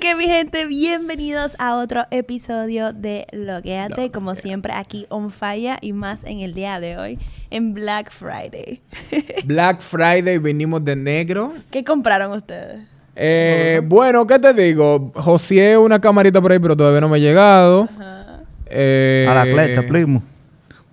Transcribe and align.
que 0.00 0.14
mi 0.14 0.26
gente, 0.26 0.64
bienvenidos 0.64 1.54
a 1.58 1.76
otro 1.76 2.04
episodio 2.10 2.94
de 2.94 3.26
Logueate, 3.32 4.10
como 4.10 4.34
siempre 4.34 4.72
aquí 4.74 5.06
on 5.10 5.30
fire 5.30 5.76
y 5.82 5.92
más 5.92 6.24
en 6.24 6.40
el 6.40 6.54
día 6.54 6.80
de 6.80 6.96
hoy 6.96 7.18
en 7.50 7.74
Black 7.74 8.10
Friday. 8.10 8.80
Black 9.44 9.80
Friday 9.82 10.38
venimos 10.38 10.82
de 10.82 10.96
negro. 10.96 11.52
¿Qué 11.70 11.84
compraron 11.84 12.32
ustedes? 12.32 12.80
Eh, 13.14 13.82
bueno, 13.84 14.26
¿qué 14.26 14.38
te 14.38 14.54
digo? 14.54 15.12
José 15.14 15.76
una 15.76 16.00
camarita 16.00 16.40
por 16.40 16.52
ahí, 16.52 16.58
pero 16.58 16.74
todavía 16.74 17.02
no 17.02 17.10
me 17.10 17.16
ha 17.16 17.20
llegado. 17.20 17.86
Eh, 18.66 19.26
A 19.28 19.34
la 19.34 19.44
flecha, 19.44 19.82
primo. 19.82 20.22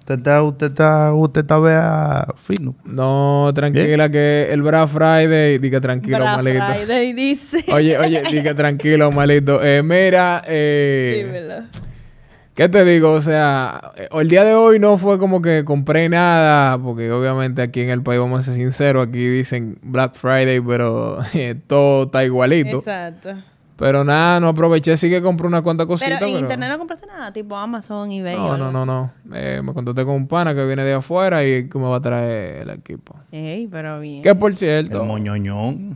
Usted 0.10 0.22
está, 0.22 0.42
usted 0.42 0.68
está, 0.72 1.14
usted 1.14 1.42
está 1.42 1.60
vea 1.60 2.26
fino. 2.36 2.74
No, 2.84 3.52
tranquila, 3.54 4.10
que 4.10 4.48
el 4.50 4.64
Black 4.64 4.88
Friday, 4.88 5.60
diga 5.60 5.80
tranquilo, 5.80 6.26
malito. 6.26 6.66
Friday 6.66 7.14
dice. 7.14 7.64
Oye, 7.72 7.96
oye, 7.96 8.24
diga 8.32 8.56
tranquilo, 8.56 9.12
malito. 9.12 9.64
Eh, 9.64 9.84
mira, 9.84 10.42
eh, 10.48 11.26
Dímelo. 11.28 11.68
¿qué 12.56 12.68
te 12.70 12.84
digo? 12.86 13.12
O 13.12 13.22
sea, 13.22 13.92
eh, 13.98 14.10
el 14.12 14.30
día 14.30 14.44
de 14.44 14.56
hoy 14.56 14.80
no 14.80 14.98
fue 14.98 15.20
como 15.20 15.44
que 15.44 15.64
compré 15.64 16.10
nada, 16.10 16.80
porque 16.80 17.12
obviamente 17.12 17.62
aquí 17.62 17.82
en 17.82 17.92
el 17.92 18.02
país, 18.02 18.20
vamos 18.20 18.40
a 18.40 18.44
ser 18.44 18.56
sinceros, 18.56 19.10
aquí 19.10 19.28
dicen 19.28 19.78
Black 19.84 20.16
Friday, 20.16 20.60
pero 20.60 21.20
eh, 21.36 21.54
todo 21.68 22.06
está 22.06 22.26
igualito. 22.26 22.78
Exacto. 22.78 23.36
Pero 23.80 24.04
nada, 24.04 24.42
no 24.42 24.50
aproveché, 24.50 24.98
sí 24.98 25.10
que 25.10 25.22
compré 25.22 25.48
una 25.48 25.62
cuanta 25.62 25.86
cosita. 25.86 26.10
Pero 26.10 26.26
en 26.26 26.34
pero- 26.34 26.40
internet 26.40 26.70
no 26.70 26.78
compraste 26.78 27.08
nada, 27.08 27.32
tipo 27.32 27.56
Amazon, 27.56 28.12
eBay. 28.12 28.36
o 28.36 28.58
No, 28.58 28.58
no, 28.58 28.72
no, 28.74 28.86
no. 28.86 29.12
Eh, 29.34 29.62
me 29.64 29.74
contacté 29.74 30.04
con 30.04 30.16
un 30.16 30.28
pana 30.28 30.54
que 30.54 30.66
viene 30.66 30.84
de 30.84 30.94
afuera 30.96 31.46
y 31.46 31.70
que 31.70 31.78
me 31.80 31.86
va 31.88 31.96
a 31.96 32.02
traer 32.02 32.64
el 32.64 32.70
equipo. 32.72 33.16
Ey, 33.32 33.68
pero 33.72 34.02
bien. 34.02 34.22
Que 34.22 34.36
por 34.36 34.52
El 34.52 34.58
cierto, 34.58 35.06
moñoñón. 35.06 35.96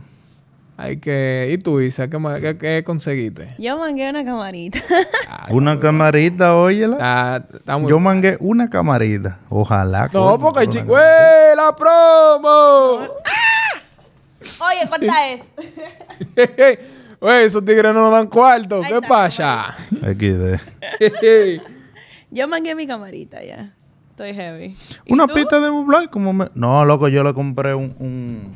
hay 0.78 0.96
que... 0.96 1.50
¿Y 1.52 1.58
tú, 1.58 1.78
Isa? 1.80 2.08
¿Qué, 2.08 2.18
qué- 2.40 2.56
qué 2.58 2.82
conseguiste? 2.84 3.54
Yo 3.58 3.76
mangué 3.78 4.08
una 4.08 4.24
camarita. 4.24 4.78
Ay, 5.28 5.54
Una 5.54 5.78
camarita, 5.78 6.56
óyela. 6.56 6.94
está, 6.94 7.56
está 7.58 7.76
muy... 7.76 7.90
Yo 7.90 8.00
mangué 8.00 8.38
una 8.40 8.70
camarita. 8.70 9.40
Ojalá. 9.50 10.08
No, 10.10 10.38
porque 10.38 10.66
chico... 10.68 10.96
¡Eh, 10.98 11.52
la 11.54 11.76
promo! 11.76 13.02
Oye, 14.60 14.88
¿cuánta 14.88 15.28
es? 15.30 15.40
Oye, 17.26 17.44
esos 17.44 17.64
tigres 17.64 17.94
no 17.94 18.02
nos 18.02 18.12
dan 18.12 18.26
cuarto. 18.26 18.82
Ahí 18.82 18.88
¿Qué 18.90 18.94
está, 18.96 19.08
pasa? 19.08 19.74
XD. 20.02 20.60
Yo 22.30 22.46
mangué 22.48 22.74
mi 22.74 22.86
camarita 22.86 23.42
ya. 23.42 23.72
Estoy 24.10 24.34
heavy. 24.34 24.76
¿Y 25.06 25.12
Una 25.14 25.26
tú? 25.26 25.32
pista 25.32 25.58
de 25.58 25.70
Bublé, 25.70 26.08
como 26.08 26.34
me... 26.34 26.48
No, 26.54 26.84
loco, 26.84 27.08
yo 27.08 27.24
le 27.24 27.32
compré 27.32 27.74
un, 27.74 27.94
un, 27.98 28.52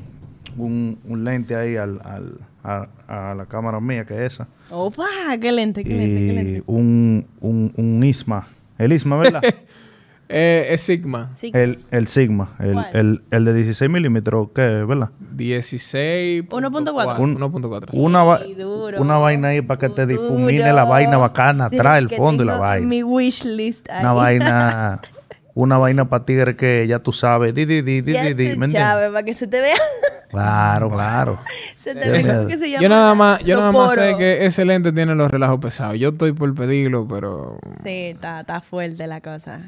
un, 0.59 0.99
un 1.05 1.25
lente 1.25 1.57
ahí 1.57 1.77
al, 1.77 1.99
al, 2.05 2.39
a, 2.63 2.89
a 3.31 3.35
la 3.35 3.47
cámara 3.47 3.81
mía, 3.81 4.05
que 4.05 4.15
es 4.27 4.35
esa. 4.35 4.49
Opa, 4.71 5.07
qué 5.41 5.51
lente, 5.51 5.83
qué 5.83 5.89
lente, 5.91 6.27
qué 6.27 6.33
lente. 6.35 6.63
un, 6.67 7.27
un, 7.41 7.73
un 7.75 8.05
Isma. 8.05 8.47
El 8.77 8.93
Isma, 8.93 9.17
¿verdad? 9.17 9.43
eh, 10.29 10.67
es 10.71 10.81
Sigma. 10.83 11.31
El, 11.55 11.85
el 11.91 12.07
Sigma. 12.09 12.51
El, 12.59 12.79
el, 12.93 13.23
el 13.31 13.45
de 13.45 13.55
16 13.55 13.91
milímetros, 13.91 14.49
¿qué? 14.55 14.63
¿Verdad? 14.85 15.11
16... 15.33 16.45
1.4. 16.45 17.19
Un- 17.19 17.39
1.4. 17.39 17.89
Una, 17.93 18.23
va- 18.25 18.41
una 18.99 19.19
vaina 19.19 19.49
ahí 19.49 19.61
para 19.63 19.79
que 19.79 19.89
te 19.89 20.07
Duro. 20.07 20.23
difumine 20.23 20.73
la 20.73 20.85
vaina 20.85 21.17
bacana 21.19 21.67
atrás, 21.67 21.99
el 21.99 22.09
fondo 22.11 22.43
y 22.43 22.47
la 22.47 22.57
vaina. 22.59 22.87
Mi 22.87 23.03
wish 23.03 23.45
list 23.45 23.89
ahí. 23.91 24.01
Una 24.01 24.13
vaina, 24.13 25.01
una 25.59 25.77
vaina 25.77 26.09
para 26.09 26.25
tigre 26.25 26.55
que 26.55 26.87
ya 26.87 27.01
tú 27.01 27.13
sabes, 27.13 27.53
di, 27.53 27.65
di, 27.65 27.83
di, 27.83 28.01
di, 28.01 28.13
Ya 28.13 28.23
di, 28.23 28.35
di, 28.35 28.57
¿me 28.57 28.67
entiendes? 28.67 29.11
para 29.11 29.23
que 29.25 29.35
se 29.35 29.47
te 29.47 29.61
vea. 29.61 29.75
Claro, 30.29 30.91
claro. 30.91 31.39
se 31.79 31.95
te 31.95 32.11
vea 32.11 32.23
sí. 32.23 32.29
¿cómo 32.31 32.49
que 32.49 32.59
se 32.59 32.69
llama? 32.69 32.83
Yo 32.83 32.89
nada 32.91 33.15
más, 33.15 33.43
yo 33.45 33.59
nada 33.59 33.73
más 33.73 33.95
sé 33.95 34.15
que 34.19 34.45
ese 34.45 34.67
lente 34.67 34.93
tiene 34.93 35.15
los 35.15 35.31
relajos 35.31 35.59
pesados. 35.59 35.99
Yo 35.99 36.11
estoy 36.11 36.33
por 36.35 36.55
pedirlo, 36.55 37.09
pero... 37.09 37.59
Sí, 37.83 38.11
está, 38.13 38.41
está 38.41 38.61
fuerte 38.61 39.07
la 39.07 39.23
cosa. 39.23 39.61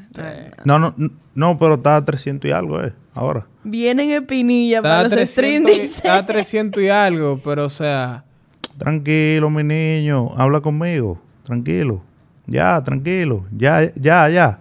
No, 0.67 0.79
no. 0.79 0.95
No, 1.35 1.59
pero 1.59 1.77
está 1.77 1.97
a 1.97 2.05
300 2.05 2.47
y 2.47 2.53
algo, 2.53 2.85
eh, 2.85 2.93
ahora. 3.15 3.47
Vienen 3.65 4.11
espinilla 4.11 4.77
Está 4.81 4.89
para 4.91 5.03
los 5.05 5.13
300, 5.13 5.33
stream, 5.33 5.63
y- 5.67 5.81
dice. 5.81 5.97
está 5.97 6.17
a 6.19 6.27
300 6.27 6.83
y 6.83 6.89
algo, 6.91 7.41
pero 7.43 7.65
o 7.65 7.69
sea... 7.71 8.25
Tranquilo, 8.77 9.49
mi 9.49 9.65
niño, 9.65 10.31
habla 10.37 10.61
conmigo, 10.61 11.19
tranquilo. 11.43 12.03
Ya, 12.47 12.83
tranquilo, 12.83 13.47
ya, 13.57 13.91
ya, 13.95 14.29
ya. 14.29 14.59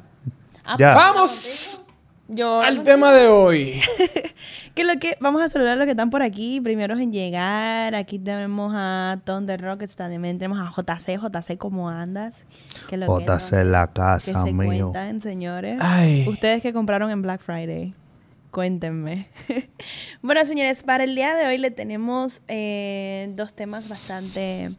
Ah, 0.72 0.76
Ya. 0.78 0.94
¡Vamos 0.94 1.84
Yo, 2.28 2.62
al 2.62 2.84
tema 2.84 3.12
de 3.12 3.28
hoy! 3.28 3.82
que 4.76 4.84
lo 4.84 5.00
que 5.00 5.18
vamos 5.20 5.42
a 5.42 5.50
saludar 5.50 5.74
a 5.74 5.76
los 5.78 5.86
que 5.86 5.92
están 5.92 6.12
por 6.12 6.22
aquí, 6.22 6.62
primeros 6.62 7.00
en 7.00 7.12
llegar. 7.12 7.96
Aquí 7.96 8.20
tenemos 8.20 8.72
a 8.76 9.18
Thunder 9.26 9.60
Rockets, 9.60 9.96
también 9.96 10.38
tenemos 10.38 10.60
a 10.60 10.70
JC, 10.70 11.20
JC, 11.20 11.58
¿cómo 11.58 11.90
andas? 11.90 12.46
Que 12.88 12.98
lo 12.98 13.08
que 13.08 13.12
Bótase 13.12 13.66
la 13.66 13.88
que 13.88 13.94
casa, 13.94 14.44
se 14.44 14.54
mío. 14.54 14.92
cuentan, 14.92 15.22
señores. 15.22 15.80
Ay. 15.82 16.28
Ustedes 16.28 16.62
que 16.62 16.72
compraron 16.72 17.10
en 17.10 17.24
Black 17.24 17.42
Friday, 17.42 17.96
cuéntenme. 18.52 19.28
bueno, 20.22 20.46
señores, 20.46 20.84
para 20.84 21.06
el 21.06 21.16
día 21.16 21.34
de 21.34 21.48
hoy 21.48 21.58
le 21.58 21.72
tenemos 21.72 22.44
eh, 22.48 23.32
dos 23.36 23.56
temas 23.56 23.90
bastante 23.90 24.76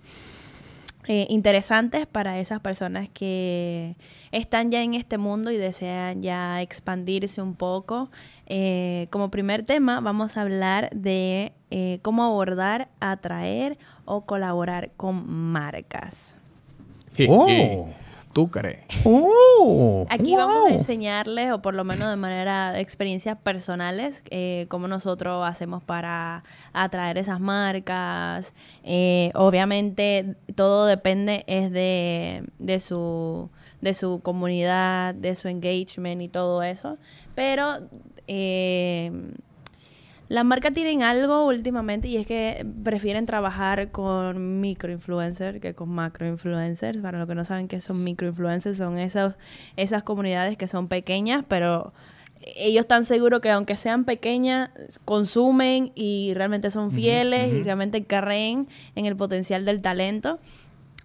eh, 1.07 1.27
interesantes 1.31 2.07
para 2.07 2.39
esas 2.39 2.61
personas 2.61 3.09
que 3.09 3.97
están 4.33 4.71
ya 4.71 4.83
en 4.83 4.95
este 4.95 5.17
mundo 5.17 5.51
y 5.51 5.57
desean 5.57 6.23
ya 6.23 6.61
expandirse 6.61 7.41
un 7.41 7.55
poco. 7.55 8.11
Eh, 8.47 9.07
como 9.11 9.31
primer 9.31 9.65
tema 9.65 10.01
vamos 10.01 10.37
a 10.37 10.43
hablar 10.43 10.91
de 10.91 11.53
eh, 11.71 12.01
cómo 12.03 12.25
abordar, 12.25 12.89
atraer 13.01 13.79
o 14.05 14.27
colaborar 14.27 14.91
con 14.97 15.27
marcas. 15.27 16.37
Oh. 17.29 17.89
¿Tú 18.33 18.49
crees? 18.51 18.85
Oh, 19.05 20.07
Aquí 20.09 20.37
vamos 20.37 20.71
a 20.71 20.75
enseñarles, 20.75 21.51
o 21.53 21.61
por 21.63 21.75
lo 21.75 21.85
menos 21.85 22.11
de 22.11 22.17
manera 22.17 22.73
de 22.73 22.81
experiencias 22.81 23.37
personales, 23.39 24.23
eh, 24.31 24.67
cómo 24.69 24.87
nosotros 24.87 25.47
hacemos 25.49 25.83
para 25.83 26.45
atraer 26.73 27.19
esas 27.19 27.41
marcas. 27.41 28.53
Eh, 28.85 29.33
obviamente 29.35 30.37
todo 30.55 30.87
depende 30.87 31.45
es 31.47 31.73
de, 31.73 32.45
de 32.59 32.81
su 32.81 33.51
de 33.81 33.95
su 33.95 34.21
comunidad, 34.23 35.15
de 35.15 35.35
su 35.35 35.49
engagement 35.49 36.21
y 36.23 36.29
todo 36.29 36.63
eso. 36.63 36.99
Pero 37.35 37.79
eh, 38.29 39.11
las 40.31 40.45
marcas 40.45 40.73
tienen 40.73 41.03
algo 41.03 41.45
últimamente 41.45 42.07
y 42.07 42.17
es 42.17 42.25
que 42.25 42.65
prefieren 42.85 43.27
trabajar 43.27 43.91
con 43.91 44.61
microinfluencers 44.61 45.59
que 45.59 45.75
con 45.75 45.89
macroinfluencers. 45.89 46.99
Para 47.03 47.19
los 47.19 47.27
que 47.27 47.35
no 47.35 47.45
saben 47.45 47.67
qué 47.67 47.81
son 47.81 48.05
microinfluencers, 48.05 48.77
son 48.77 49.01
esos, 49.01 49.35
esas 49.77 50.05
comunidades 50.05 50.57
que 50.57 50.69
son 50.69 50.87
pequeñas, 50.87 51.45
pero 51.49 51.93
ellos 52.55 52.83
están 52.83 53.05
seguros 53.05 53.41
que 53.41 53.51
aunque 53.51 53.75
sean 53.75 54.05
pequeñas, 54.05 54.71
consumen 55.05 55.91
y 55.97 56.33
realmente 56.35 56.71
son 56.71 56.93
fieles 56.93 57.53
y 57.53 57.65
realmente 57.65 58.05
creen 58.05 58.69
en 58.95 59.07
el 59.07 59.17
potencial 59.17 59.65
del 59.65 59.81
talento. 59.81 60.39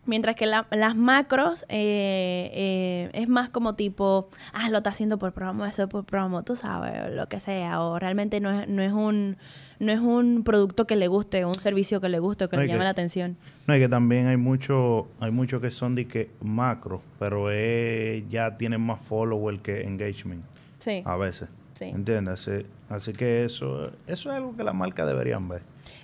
Mientras 0.07 0.35
que 0.35 0.45
la- 0.45 0.67
las 0.71 0.95
macros 0.95 1.63
eh, 1.69 2.51
eh, 2.53 3.09
es 3.13 3.27
más 3.27 3.49
como 3.49 3.75
tipo, 3.75 4.29
ah, 4.53 4.69
lo 4.69 4.77
está 4.77 4.91
haciendo 4.91 5.17
por 5.17 5.33
promo, 5.33 5.65
eso 5.65 5.83
es 5.83 5.89
por 5.89 6.05
promo, 6.05 6.43
tú 6.43 6.55
sabes, 6.55 7.11
lo 7.13 7.27
que 7.27 7.39
sea, 7.39 7.81
o 7.81 7.97
realmente 7.99 8.39
no 8.39 8.51
es, 8.61 8.69
no 8.69 8.81
es 8.81 8.91
un 8.93 9.37
no 9.77 9.91
es 9.91 9.99
un 9.99 10.43
producto 10.45 10.87
que 10.87 10.95
le 10.95 11.07
guste, 11.09 11.43
un 11.43 11.55
servicio 11.55 11.99
que 11.99 12.07
le 12.07 12.19
guste, 12.19 12.45
o 12.45 12.49
que 12.49 12.55
No, 12.55 12.61
le 12.61 12.67
llame 12.69 12.79
que- 12.79 12.83
la 12.85 12.89
atención. 12.91 13.35
No, 13.67 13.75
y 13.75 13.79
que 13.79 13.89
también 13.89 14.27
hay 14.27 14.37
mucho, 14.37 15.09
hay 15.19 15.31
mucho 15.31 15.59
que 15.59 15.69
son 15.69 15.95
de 15.95 16.07
que 16.07 16.29
macro, 16.39 17.01
pero 17.19 17.51
es- 17.51 18.23
ya 18.29 18.55
tienen 18.57 18.79
más 18.79 19.01
follower 19.01 19.59
que 19.59 19.81
engagement 19.81 20.45
Sí. 20.79 21.01
a 21.03 21.17
veces. 21.17 21.49
Sí. 21.73 21.85
¿Entiendes? 21.85 22.35
Así, 22.47 22.65
así 22.87 23.11
que 23.11 23.43
eso, 23.43 23.81
eso 24.07 24.29
es 24.29 24.35
algo 24.37 24.55
que 24.55 24.63
las 24.63 24.73
marcas 24.73 25.07
deberían 25.07 25.49
ver. 25.49 25.61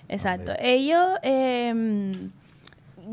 Exacto. 0.09 0.51
Ellos 0.59 1.07
eh, 1.23 2.29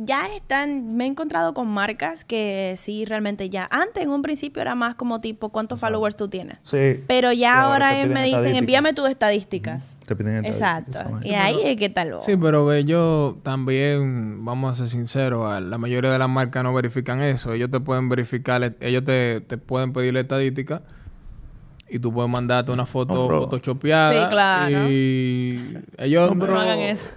ya 0.05 0.27
están, 0.35 0.97
me 0.97 1.05
he 1.05 1.07
encontrado 1.07 1.55
con 1.55 1.69
marcas 1.69 2.25
que 2.25 2.75
sí, 2.77 3.05
realmente 3.05 3.51
ya, 3.51 3.69
antes 3.71 4.03
en 4.03 4.11
un 4.11 4.23
principio 4.23 4.63
era 4.63 4.75
más 4.75 4.95
como 4.95 5.21
tipo, 5.21 5.51
¿cuántos 5.51 5.81
followers 5.81 6.17
tú 6.17 6.29
tienes? 6.29 6.59
Sí. 6.63 7.03
Pero 7.07 7.33
ya 7.33 7.63
ahora 7.63 7.91
ahora 7.91 8.07
me 8.07 8.25
dicen, 8.25 8.57
envíame 8.57 8.93
tus 8.93 9.09
estadísticas. 9.09 9.97
Te 10.07 10.17
piden 10.17 10.45
Exacto. 10.45 10.99
Y 11.23 11.35
ahí 11.35 11.61
es 11.65 11.77
que 11.77 11.89
tal. 11.89 12.17
Sí, 12.21 12.37
pero 12.37 12.73
ellos 12.73 13.35
también, 13.43 14.45
vamos 14.45 14.73
a 14.73 14.75
ser 14.75 14.89
sinceros, 14.89 15.61
la 15.63 15.79
mayoría 15.79 16.11
de 16.11 16.19
las 16.19 16.29
marcas 16.29 16.63
no 16.63 16.73
verifican 16.73 17.23
eso. 17.23 17.53
Ellos 17.53 17.71
te 17.71 17.81
pueden 17.81 18.09
verificar, 18.09 18.77
ellos 18.81 19.05
te, 19.05 19.41
te 19.41 19.59
pueden 19.59 19.93
pedir 19.93 20.15
la 20.15 20.21
estadística 20.21 20.83
y 21.91 21.99
tú 21.99 22.13
puedes 22.13 22.31
mandarte 22.31 22.71
una 22.71 22.87
foto 22.87 23.15
No, 23.15 23.29
photoshopeada. 23.29 24.25
Sí, 24.25 24.31
claro. 24.31 24.91
Y 24.91 25.79
ellos... 25.97 26.35
No, 26.35 26.59
hagan 26.59 26.79
eso. 26.81 27.11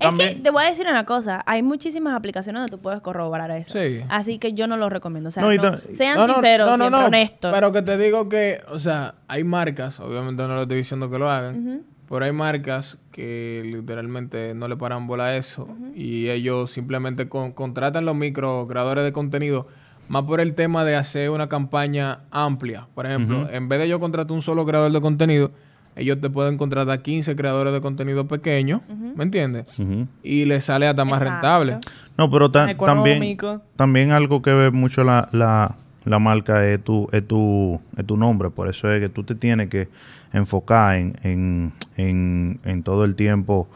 Es 0.00 0.10
que 0.14 0.34
te 0.36 0.50
voy 0.50 0.62
a 0.64 0.66
decir 0.68 0.86
una 0.88 1.04
cosa, 1.04 1.42
hay 1.46 1.62
muchísimas 1.62 2.14
aplicaciones 2.14 2.60
donde 2.60 2.76
tú 2.76 2.80
puedes 2.82 3.00
corroborar 3.00 3.50
eso. 3.50 3.72
Sí. 3.72 4.00
Así 4.08 4.38
que 4.38 4.52
yo 4.52 4.66
no 4.66 4.76
lo 4.76 4.88
recomiendo. 4.88 5.28
O 5.28 5.30
sea, 5.30 5.42
No, 5.42 5.52
no- 5.52 5.78
sean 5.92 6.16
No, 6.16 6.32
sinceros, 6.34 6.66
no, 6.66 6.76
no, 6.76 6.84
siempre 6.84 7.00
no. 7.00 7.06
honestos. 7.06 7.52
Pero 7.54 7.72
que 7.72 7.82
te 7.82 7.98
digo 7.98 8.28
que, 8.28 8.60
o 8.70 8.78
sea, 8.78 9.14
hay 9.26 9.44
marcas, 9.44 10.00
obviamente 10.00 10.42
no 10.46 10.56
le 10.56 10.62
estoy 10.62 10.76
diciendo 10.78 11.10
que 11.10 11.18
lo 11.18 11.30
hagan, 11.30 11.82
Pero 12.08 12.24
hay 12.24 12.32
marcas 12.32 12.98
que 13.12 13.62
literalmente 13.66 14.54
no 14.54 14.66
le 14.66 14.76
paran 14.78 15.06
bola 15.06 15.26
a 15.26 15.36
eso 15.36 15.68
y 15.94 16.30
ellos 16.30 16.70
simplemente 16.70 17.28
con- 17.28 17.52
contratan 17.52 18.06
los 18.06 18.14
micro 18.16 18.66
creadores 18.66 19.04
de 19.04 19.12
contenido 19.12 19.66
más 20.08 20.22
por 20.22 20.40
el 20.40 20.54
tema 20.54 20.84
de 20.84 20.96
hacer 20.96 21.28
una 21.28 21.50
campaña 21.50 22.20
amplia. 22.30 22.86
Por 22.94 23.04
ejemplo, 23.04 23.46
en 23.50 23.68
vez 23.68 23.78
de 23.80 23.88
yo 23.90 24.00
contratar 24.00 24.32
un 24.32 24.40
solo 24.40 24.64
creador 24.64 24.90
de 24.90 25.00
contenido, 25.02 25.50
ellos 25.98 26.20
te 26.20 26.30
pueden 26.30 26.56
contratar 26.56 27.02
15 27.02 27.34
creadores 27.36 27.72
de 27.72 27.80
contenido 27.80 28.26
pequeños, 28.28 28.80
¿me 29.16 29.24
entiendes? 29.24 29.66
Y 30.22 30.44
les 30.44 30.64
sale 30.64 30.86
hasta 30.86 31.04
más 31.04 31.20
Exacto. 31.22 31.34
rentable. 31.34 31.78
No, 32.16 32.30
pero 32.30 32.50
ta- 32.50 32.66
también, 32.76 33.16
Económico. 33.16 33.62
también 33.76 34.12
algo 34.12 34.40
que 34.42 34.52
ve 34.52 34.70
mucho 34.70 35.04
la, 35.04 35.28
la, 35.32 35.74
la 36.04 36.18
marca 36.18 36.64
es 36.66 36.82
tu, 36.82 37.08
es, 37.12 37.26
tu, 37.26 37.80
es 37.96 38.06
tu 38.06 38.16
nombre. 38.16 38.50
Por 38.50 38.68
eso 38.68 38.90
es 38.90 39.00
que 39.00 39.08
tú 39.08 39.24
te 39.24 39.34
tienes 39.34 39.68
que 39.68 39.88
enfocar 40.32 40.96
en, 40.96 41.14
en, 41.22 41.72
en, 41.96 42.60
en 42.64 42.82
todo 42.82 43.04
el 43.04 43.14
tiempo. 43.14 43.68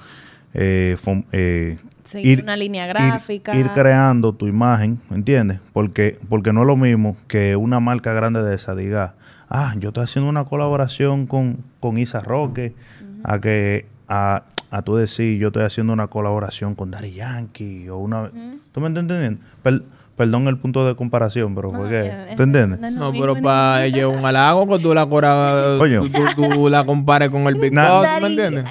eh, 0.55 0.97
eh, 1.33 1.79
Seguir 2.05 2.43
una 2.43 2.57
línea 2.57 2.85
ir- 2.87 2.89
gráfica. 2.89 3.57
Ir, 3.57 3.71
creando 3.71 4.33
tu 4.35 4.47
imagen, 4.49 4.99
¿me 5.09 5.17
entiendes? 5.17 5.61
Porque, 5.73 6.19
porque 6.29 6.53
no 6.53 6.63
es 6.63 6.67
lo 6.67 6.77
mismo 6.77 7.17
que 7.29 7.55
una 7.57 7.79
marca 7.81 8.13
grande 8.13 8.43
de 8.43 8.55
esa 8.57 8.75
diga, 8.75 9.15
ah, 9.55 9.75
yo 9.79 9.91
estoy 9.91 10.05
haciendo 10.05 10.29
una 10.31 10.45
colaboración 10.45 11.27
con, 11.27 11.59
con 11.79 11.99
Isa 11.99 12.21
Roque, 12.21 12.75
a 13.23 13.39
que 13.41 13.85
a, 14.09 14.45
a 14.71 14.83
tú 14.83 14.97
decir, 14.97 15.39
yo 15.39 15.49
estoy 15.49 15.65
haciendo 15.65 15.93
una 15.93 16.07
colaboración 16.09 16.75
con 16.75 16.91
Daddy 16.91 17.13
Yankee 17.13 17.89
o 17.91 17.99
una... 17.99 18.31
¿Tú 18.73 18.81
me 18.81 18.89
estás 18.89 19.03
entendiendo? 19.03 19.41
Per- 19.63 19.83
perdón 20.17 20.49
el 20.49 20.57
punto 20.59 20.87
de 20.87 20.95
comparación, 20.97 21.55
pero 21.55 21.71
fue 21.71 21.81
No, 21.85 21.89
que... 21.89 22.35
¿Tú 22.37 22.43
es- 22.43 22.47
entiendes? 22.49 22.81
no 22.93 23.13
pero 23.13 23.35
para 23.41 23.85
ella 23.85 23.99
es 24.01 24.07
un 24.07 24.25
halago 24.25 24.67
que 24.69 24.83
tú 24.83 24.95
la, 24.95 25.05
cora- 25.07 25.77
tú, 25.79 26.09
tú- 26.09 26.49
tú 26.55 26.69
la 26.69 26.85
compares 26.85 27.29
con 27.31 27.43
el 27.43 27.55
Big 27.57 27.73
Na- 27.73 27.91
Boss, 27.99 28.07
¿me 28.23 28.29
entiendes? 28.29 28.65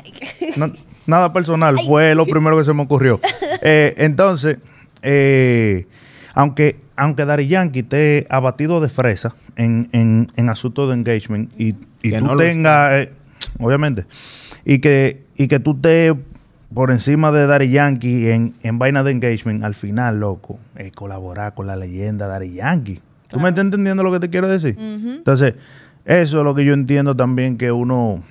No- 0.57 0.71
nada 1.05 1.31
personal, 1.33 1.77
fue 1.85 2.15
lo 2.15 2.25
primero 2.25 2.57
que 2.57 2.63
se 2.63 2.73
me 2.73 2.81
ocurrió. 2.83 3.19
Eh, 3.63 3.93
entonces, 3.97 4.57
eh, 5.03 5.85
aunque, 6.33 6.79
aunque 7.01 7.25
Daddy 7.25 7.47
Yankee 7.47 7.79
esté 7.79 8.27
abatido 8.29 8.79
de 8.79 8.87
fresa 8.87 9.33
en, 9.55 9.89
en, 9.91 10.27
en 10.35 10.49
asuntos 10.49 10.87
de 10.87 10.93
engagement 10.93 11.51
y, 11.59 11.69
y 12.03 12.11
Que 12.11 12.19
tú 12.19 12.25
no 12.25 12.37
tengas, 12.37 12.93
eh, 12.93 13.11
obviamente, 13.59 14.05
y 14.65 14.77
que, 14.77 15.25
y 15.35 15.47
que 15.47 15.59
tú 15.59 15.71
estés 15.71 16.13
por 16.71 16.91
encima 16.91 17.31
de 17.31 17.47
Daddy 17.47 17.71
Yankee 17.71 18.29
en, 18.29 18.53
en 18.61 18.77
vaina 18.77 19.03
de 19.03 19.13
engagement, 19.13 19.63
al 19.63 19.73
final, 19.73 20.19
loco, 20.19 20.59
es 20.75 20.91
colaborar 20.91 21.55
con 21.55 21.65
la 21.65 21.75
leyenda 21.75 22.27
Daddy 22.27 22.53
Yankee. 22.53 22.99
¿Tú 23.29 23.39
me 23.39 23.49
estás 23.49 23.65
entendiendo 23.65 24.03
lo 24.03 24.11
que 24.11 24.19
te 24.19 24.29
quiero 24.29 24.47
decir? 24.47 24.77
Entonces, 24.77 25.55
eso 26.05 26.37
es 26.37 26.43
lo 26.43 26.53
que 26.53 26.63
yo 26.65 26.75
entiendo 26.75 27.15
también 27.15 27.57
que 27.57 27.71
uno 27.71 28.21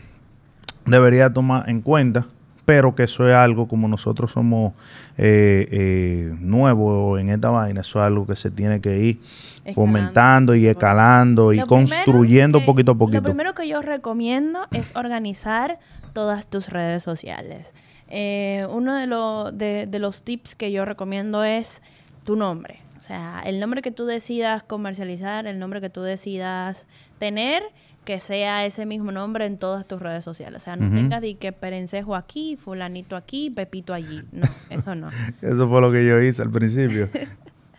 debería 0.87 1.33
tomar 1.33 1.69
en 1.69 1.81
cuenta, 1.81 2.29
pero 2.65 2.95
que 2.95 3.03
eso 3.03 3.27
es 3.29 3.35
algo 3.35 3.67
como 3.67 3.89
nosotros 3.89 4.31
somos 4.31 4.75
eh, 5.23 5.69
eh, 5.71 6.35
nuevos 6.41 7.21
en 7.21 7.29
esta 7.29 7.51
vaina, 7.51 7.83
eso 7.83 8.01
es 8.01 8.07
algo 8.07 8.27
que 8.27 8.37
se 8.37 8.51
tiene 8.51 8.81
que 8.81 8.99
ir 8.99 9.21
Escalando. 9.65 9.75
fomentando 9.75 10.55
y 10.55 10.67
escalando 10.67 11.53
y 11.53 11.61
construyendo 11.61 12.61
que- 12.61 12.65
poquito 12.67 12.93
a 12.93 12.95
poquito. 12.95 13.19
Lo 13.21 13.25
primero 13.25 13.55
que 13.55 13.69
yo 13.69 13.83
recomiendo 13.83 14.61
es 14.73 14.97
organizar 14.97 15.79
todas 16.15 16.47
tus 16.49 16.71
redes 16.71 17.03
sociales. 17.03 17.75
Eh, 18.09 18.67
uno 18.71 18.97
de, 18.97 19.07
lo- 19.07 19.53
de- 19.53 19.87
de 19.87 19.99
los 19.99 20.23
tips 20.23 20.55
que 20.55 20.73
yo 20.73 20.85
recomiendo 20.87 21.45
es 21.45 21.83
tu 22.25 22.37
nombre. 22.37 22.81
O 22.99 23.03
sea, 23.03 23.43
el 23.45 23.61
nombre 23.61 23.83
que 23.83 23.91
tú 23.93 24.05
decidas 24.07 24.63
comercializar, 24.63 25.47
el 25.47 25.59
nombre 25.59 25.81
que 25.81 25.91
tú 25.91 26.03
decidas 26.03 26.87
tener, 27.19 27.63
que 28.05 28.21
sea 28.21 28.67
ese 28.67 28.87
mismo 28.87 29.13
nombre 29.13 29.47
en 29.47 29.59
todas 29.59 29.87
tus 29.87 30.01
redes 30.01 30.25
sociales. 30.25 30.63
O 30.63 30.65
sea, 30.65 30.77
no 30.77 30.91
tengas 30.91 31.21
de 31.21 31.37
que 31.37 31.53
perencejo 31.53 32.17
aquí, 32.17 32.57
fulanito 32.57 33.17
aquí, 33.17 33.51
pepito 33.51 33.93
allí. 33.93 34.23
No, 34.33 34.49
eso 34.71 34.95
no. 34.95 35.09
Eso 35.43 35.69
fue 35.69 35.81
lo 35.81 35.93
que 35.93 36.07
yo 36.07 36.21
hice 36.21 36.43
al 36.43 36.51
principio. 36.51 37.09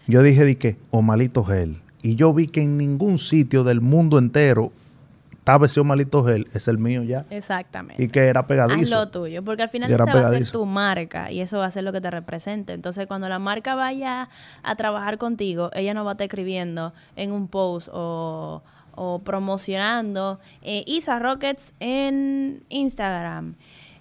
yo 0.08 0.22
dije 0.24 0.46
de 0.46 0.58
que 0.58 0.78
Omalito 0.92 1.44
Gel. 1.44 1.82
Y 2.04 2.16
yo 2.16 2.34
vi 2.34 2.48
que 2.48 2.62
en 2.62 2.78
ningún 2.78 3.18
sitio 3.20 3.64
del 3.64 3.82
mundo 3.82 4.18
entero 4.18 4.72
estaba 5.42 5.66
ese 5.66 5.80
Omalito 5.80 6.24
Gel, 6.24 6.48
es 6.54 6.68
el 6.68 6.78
mío 6.78 7.02
ya. 7.02 7.26
Exactamente. 7.32 8.02
Y 8.04 8.10
que 8.10 8.20
era 8.20 8.42
Haz 8.42 8.46
pegadizo. 8.46 8.96
lo 8.96 9.10
tuyo, 9.10 9.44
porque 9.44 9.64
al 9.64 9.70
final 9.70 9.92
esa 9.92 10.06
va 10.06 10.28
a 10.28 10.30
ser 10.30 10.50
tu 10.52 10.66
marca 10.68 11.32
y 11.32 11.42
eso 11.42 11.58
va 11.58 11.66
a 11.66 11.72
ser 11.72 11.84
lo 11.84 11.92
que 11.92 12.00
te 12.00 12.12
represente. 12.12 12.74
Entonces, 12.74 13.08
cuando 13.08 13.28
la 13.28 13.40
marca 13.40 13.74
vaya 13.74 14.30
a 14.62 14.76
trabajar 14.76 15.18
contigo, 15.18 15.72
ella 15.74 15.96
no 15.96 16.06
va 16.06 16.12
a 16.12 16.14
estar 16.14 16.26
escribiendo 16.26 16.94
en 17.16 17.32
un 17.32 17.48
post 17.48 17.90
o, 17.92 18.62
o 18.96 19.20
promocionando 19.20 20.40
eh, 20.62 20.84
Isa 20.86 21.20
Rockets 21.20 21.74
en 21.80 22.64
Instagram. 22.70 23.56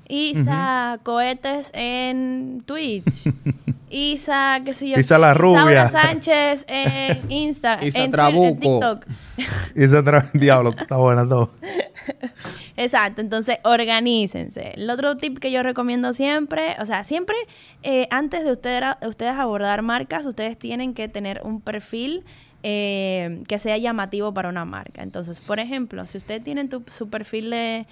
Isa 0.08 0.98
Cohetes 1.02 1.70
en 1.72 2.62
Twitch. 2.66 3.28
Isa, 3.90 4.60
qué 4.64 4.72
sé 4.72 4.88
yo. 4.88 4.96
Isa 4.98 5.18
la 5.18 5.34
rubia. 5.34 5.62
Isaura 5.84 5.88
Sánchez 5.88 6.64
en 6.68 7.20
Insta, 7.30 7.74
Isa 7.74 7.78
en, 7.78 7.80
Twitter, 7.80 8.04
en 8.04 8.10
Trabuco. 8.10 8.80
TikTok. 8.80 9.06
Y 9.74 9.82
ese 9.82 10.02
tra- 10.04 10.30
diablo, 10.32 10.70
está 10.70 10.96
buena 10.96 11.28
todo. 11.28 11.50
Exacto, 12.76 13.20
entonces 13.20 13.58
organícense. 13.64 14.72
El 14.76 14.88
otro 14.90 15.16
tip 15.16 15.38
que 15.38 15.50
yo 15.50 15.62
recomiendo 15.62 16.12
siempre, 16.12 16.76
o 16.80 16.86
sea, 16.86 17.04
siempre 17.04 17.36
eh, 17.82 18.06
antes 18.10 18.44
de 18.44 18.52
ustedes, 18.52 18.82
ustedes 19.06 19.34
abordar 19.34 19.82
marcas, 19.82 20.24
ustedes 20.24 20.56
tienen 20.58 20.94
que 20.94 21.08
tener 21.08 21.42
un 21.44 21.60
perfil 21.60 22.24
eh, 22.62 23.42
que 23.48 23.58
sea 23.58 23.78
llamativo 23.78 24.32
para 24.34 24.48
una 24.48 24.64
marca. 24.64 25.02
Entonces, 25.02 25.40
por 25.40 25.60
ejemplo, 25.60 26.06
si 26.06 26.18
ustedes 26.18 26.42
tienen 26.44 26.68
tu- 26.68 26.84
su 26.86 27.08
perfil 27.08 27.50
de, 27.50 27.86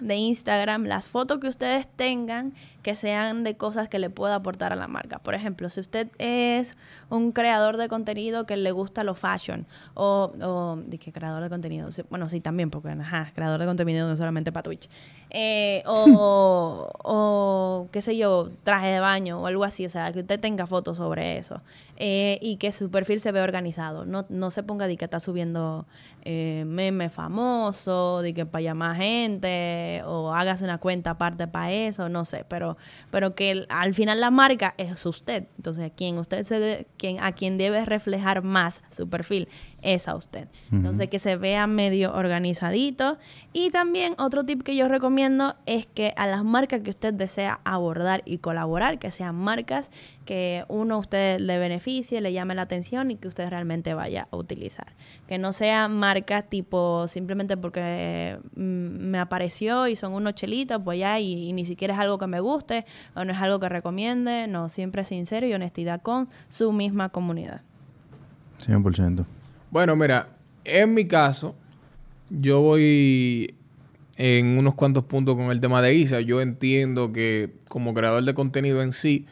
de 0.00 0.16
Instagram, 0.16 0.84
las 0.84 1.08
fotos 1.08 1.38
que 1.40 1.48
ustedes 1.48 1.88
tengan 1.96 2.52
que 2.86 2.94
sean 2.94 3.42
de 3.42 3.56
cosas 3.56 3.88
que 3.88 3.98
le 3.98 4.10
pueda 4.10 4.36
aportar 4.36 4.72
a 4.72 4.76
la 4.76 4.86
marca. 4.86 5.18
Por 5.18 5.34
ejemplo, 5.34 5.68
si 5.70 5.80
usted 5.80 6.06
es 6.18 6.76
un 7.10 7.32
creador 7.32 7.78
de 7.78 7.88
contenido 7.88 8.46
que 8.46 8.56
le 8.56 8.70
gusta 8.70 9.02
lo 9.02 9.16
fashion 9.16 9.66
o, 9.94 10.32
o 10.40 10.76
¿de 10.86 10.96
qué 10.96 11.10
creador 11.10 11.42
de 11.42 11.48
contenido? 11.48 11.88
Bueno, 12.10 12.28
sí, 12.28 12.40
también, 12.40 12.70
porque 12.70 12.90
ajá, 12.90 13.32
creador 13.34 13.58
de 13.58 13.66
contenido 13.66 14.06
no 14.06 14.16
solamente 14.16 14.52
para 14.52 14.62
Twitch. 14.62 14.88
Eh, 15.30 15.82
o, 15.84 16.88
o, 17.02 17.88
qué 17.90 18.02
sé 18.02 18.16
yo, 18.16 18.50
traje 18.62 18.86
de 18.86 19.00
baño 19.00 19.40
o 19.40 19.46
algo 19.48 19.64
así. 19.64 19.84
O 19.84 19.88
sea, 19.88 20.12
que 20.12 20.20
usted 20.20 20.38
tenga 20.38 20.68
fotos 20.68 20.98
sobre 20.98 21.38
eso 21.38 21.62
eh, 21.96 22.38
y 22.40 22.56
que 22.56 22.70
su 22.70 22.88
perfil 22.88 23.18
se 23.18 23.32
vea 23.32 23.42
organizado. 23.42 24.06
No, 24.06 24.26
no 24.28 24.52
se 24.52 24.62
ponga 24.62 24.86
de 24.86 24.96
que 24.96 25.06
está 25.06 25.18
subiendo 25.18 25.86
eh, 26.22 26.64
memes 26.66 27.12
famosos, 27.12 28.22
de 28.22 28.32
que 28.32 28.46
para 28.46 28.62
llamar 28.62 28.96
gente 28.96 30.02
o 30.04 30.32
hágase 30.32 30.62
una 30.64 30.78
cuenta 30.78 31.10
aparte 31.10 31.48
para 31.48 31.72
eso, 31.72 32.08
no 32.08 32.24
sé, 32.24 32.44
pero, 32.48 32.75
pero 33.10 33.34
que 33.34 33.66
al 33.68 33.94
final 33.94 34.20
la 34.20 34.30
marca 34.30 34.74
es 34.78 35.04
usted. 35.06 35.44
Entonces, 35.56 35.92
quien 35.96 36.18
usted 36.18 36.44
se 36.44 36.58
de- 36.58 36.86
a 37.20 37.32
quien 37.32 37.58
debe 37.58 37.84
reflejar 37.84 38.42
más 38.42 38.82
su 38.90 39.08
perfil 39.08 39.48
es 39.86 40.08
a 40.08 40.16
usted. 40.16 40.48
Entonces, 40.72 41.08
que 41.08 41.20
se 41.20 41.36
vea 41.36 41.66
medio 41.68 42.12
organizadito. 42.12 43.18
Y 43.52 43.70
también 43.70 44.14
otro 44.18 44.44
tip 44.44 44.62
que 44.62 44.74
yo 44.74 44.88
recomiendo 44.88 45.54
es 45.64 45.86
que 45.86 46.12
a 46.16 46.26
las 46.26 46.44
marcas 46.44 46.82
que 46.82 46.90
usted 46.90 47.14
desea 47.14 47.60
abordar 47.64 48.22
y 48.26 48.38
colaborar, 48.38 48.98
que 48.98 49.12
sean 49.12 49.36
marcas 49.36 49.92
que 50.24 50.64
uno 50.66 50.96
a 50.96 50.98
usted 50.98 51.38
le 51.38 51.56
beneficie, 51.58 52.20
le 52.20 52.32
llame 52.32 52.56
la 52.56 52.62
atención 52.62 53.12
y 53.12 53.16
que 53.16 53.28
usted 53.28 53.48
realmente 53.48 53.94
vaya 53.94 54.26
a 54.32 54.36
utilizar. 54.36 54.88
Que 55.28 55.38
no 55.38 55.52
sean 55.52 55.96
marcas 55.96 56.50
tipo 56.50 57.06
simplemente 57.06 57.56
porque 57.56 58.38
mm, 58.56 58.60
me 58.60 59.20
apareció 59.20 59.86
y 59.86 59.94
son 59.94 60.14
unos 60.14 60.34
chelitos, 60.34 60.82
pues 60.82 60.98
ya, 60.98 61.20
y, 61.20 61.48
y 61.48 61.52
ni 61.52 61.64
siquiera 61.64 61.94
es 61.94 62.00
algo 62.00 62.18
que 62.18 62.26
me 62.26 62.40
guste 62.40 62.84
o 63.14 63.24
no 63.24 63.32
es 63.32 63.38
algo 63.38 63.60
que 63.60 63.68
recomiende. 63.68 64.48
No, 64.48 64.68
siempre 64.68 65.04
sincero 65.04 65.46
y 65.46 65.54
honestidad 65.54 66.02
con 66.02 66.28
su 66.48 66.72
misma 66.72 67.10
comunidad. 67.10 67.62
100%. 68.66 69.24
Bueno, 69.76 69.94
mira, 69.94 70.30
en 70.64 70.94
mi 70.94 71.04
caso, 71.04 71.54
yo 72.30 72.62
voy 72.62 73.54
en 74.16 74.56
unos 74.56 74.74
cuantos 74.74 75.04
puntos 75.04 75.36
con 75.36 75.50
el 75.50 75.60
tema 75.60 75.82
de 75.82 75.92
ISA. 75.92 76.22
Yo 76.22 76.40
entiendo 76.40 77.12
que 77.12 77.52
como 77.68 77.92
creador 77.92 78.24
de 78.24 78.32
contenido 78.32 78.80
en 78.80 78.92
sí, 78.92 79.26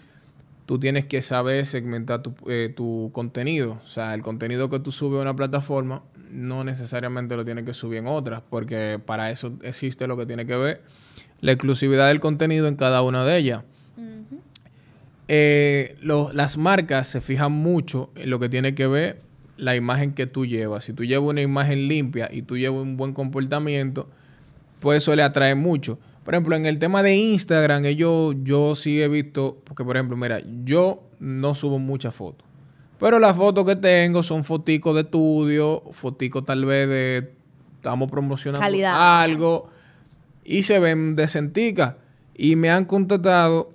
tú 0.66 0.78
tienes 0.78 1.06
que 1.06 1.22
saber 1.22 1.64
segmentar 1.64 2.20
tu, 2.22 2.34
eh, 2.46 2.70
tu 2.76 3.08
contenido. 3.14 3.80
O 3.82 3.86
sea, 3.86 4.12
el 4.12 4.20
contenido 4.20 4.68
que 4.68 4.80
tú 4.80 4.92
subes 4.92 5.18
a 5.20 5.22
una 5.22 5.34
plataforma 5.34 6.02
no 6.30 6.62
necesariamente 6.62 7.36
lo 7.36 7.46
tienes 7.46 7.64
que 7.64 7.72
subir 7.72 8.00
en 8.00 8.06
otras, 8.06 8.42
porque 8.50 9.00
para 9.02 9.30
eso 9.30 9.54
existe 9.62 10.06
lo 10.06 10.18
que 10.18 10.26
tiene 10.26 10.44
que 10.44 10.56
ver 10.58 10.82
la 11.40 11.52
exclusividad 11.52 12.08
del 12.08 12.20
contenido 12.20 12.68
en 12.68 12.76
cada 12.76 13.00
una 13.00 13.24
de 13.24 13.38
ellas. 13.38 13.62
Eh, 15.26 15.96
lo- 16.02 16.34
las 16.34 16.58
marcas 16.58 17.06
se 17.08 17.22
fijan 17.22 17.50
mucho 17.50 18.10
en 18.14 18.28
lo 18.28 18.38
que 18.38 18.50
tiene 18.50 18.74
que 18.74 18.86
ver 18.86 19.23
la 19.56 19.76
imagen 19.76 20.12
que 20.12 20.26
tú 20.26 20.46
llevas. 20.46 20.84
Si 20.84 20.92
tú 20.92 21.04
llevas 21.04 21.30
una 21.30 21.42
imagen 21.42 21.88
limpia 21.88 22.28
y 22.32 22.42
tú 22.42 22.56
llevas 22.56 22.82
un 22.82 22.96
buen 22.96 23.12
comportamiento, 23.12 24.08
pues 24.80 25.02
eso 25.02 25.14
le 25.14 25.22
atrae 25.22 25.54
mucho. 25.54 25.98
Por 26.24 26.34
ejemplo, 26.34 26.56
en 26.56 26.66
el 26.66 26.78
tema 26.78 27.02
de 27.02 27.16
Instagram, 27.16 27.84
ellos, 27.84 28.34
yo 28.42 28.74
sí 28.74 29.00
he 29.02 29.08
visto, 29.08 29.58
porque 29.64 29.84
por 29.84 29.96
ejemplo, 29.96 30.16
mira, 30.16 30.40
yo 30.64 31.02
no 31.20 31.54
subo 31.54 31.78
muchas 31.78 32.14
fotos. 32.14 32.46
Pero 32.98 33.18
las 33.18 33.36
fotos 33.36 33.66
que 33.66 33.76
tengo 33.76 34.22
son 34.22 34.44
foticos 34.44 34.94
de 34.94 35.02
estudio, 35.02 35.82
foticos 35.92 36.44
tal 36.46 36.64
vez 36.64 36.88
de, 36.88 37.32
estamos 37.76 38.10
promocionando 38.10 38.64
Calidad. 38.64 39.22
algo. 39.22 39.68
y 40.44 40.62
se 40.62 40.78
ven 40.78 41.14
decenticas. 41.14 41.96
Y 42.36 42.56
me 42.56 42.70
han 42.70 42.86
contactado 42.86 43.70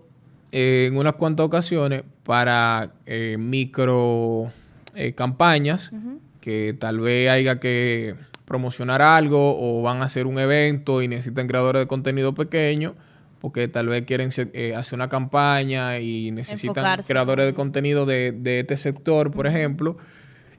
eh, 0.51 0.87
en 0.87 0.97
unas 0.97 1.13
cuantas 1.13 1.45
ocasiones 1.45 2.03
para 2.23 2.93
eh, 3.05 3.37
micro 3.39 4.51
eh, 4.99 5.13
campañas 5.13 5.93
que 6.41 6.75
tal 6.77 6.99
vez 6.99 7.29
haya 7.29 7.59
que 7.59 8.15
promocionar 8.43 9.01
algo 9.01 9.55
o 9.57 9.81
van 9.81 10.01
a 10.01 10.05
hacer 10.05 10.27
un 10.27 10.39
evento 10.39 11.01
y 11.01 11.07
necesitan 11.07 11.47
creadores 11.47 11.83
de 11.83 11.87
contenido 11.87 12.33
pequeños 12.33 12.95
porque 13.39 13.69
tal 13.69 13.87
vez 13.87 14.05
quieren 14.05 14.29
eh, 14.35 14.75
hacer 14.75 14.97
una 14.97 15.07
campaña 15.07 15.99
y 15.99 16.31
necesitan 16.31 17.01
creadores 17.07 17.45
de 17.45 17.53
contenido 17.53 18.05
de, 18.05 18.33
de 18.33 18.59
este 18.59 18.75
sector, 18.75 19.31
por 19.31 19.47
ejemplo. 19.47 19.97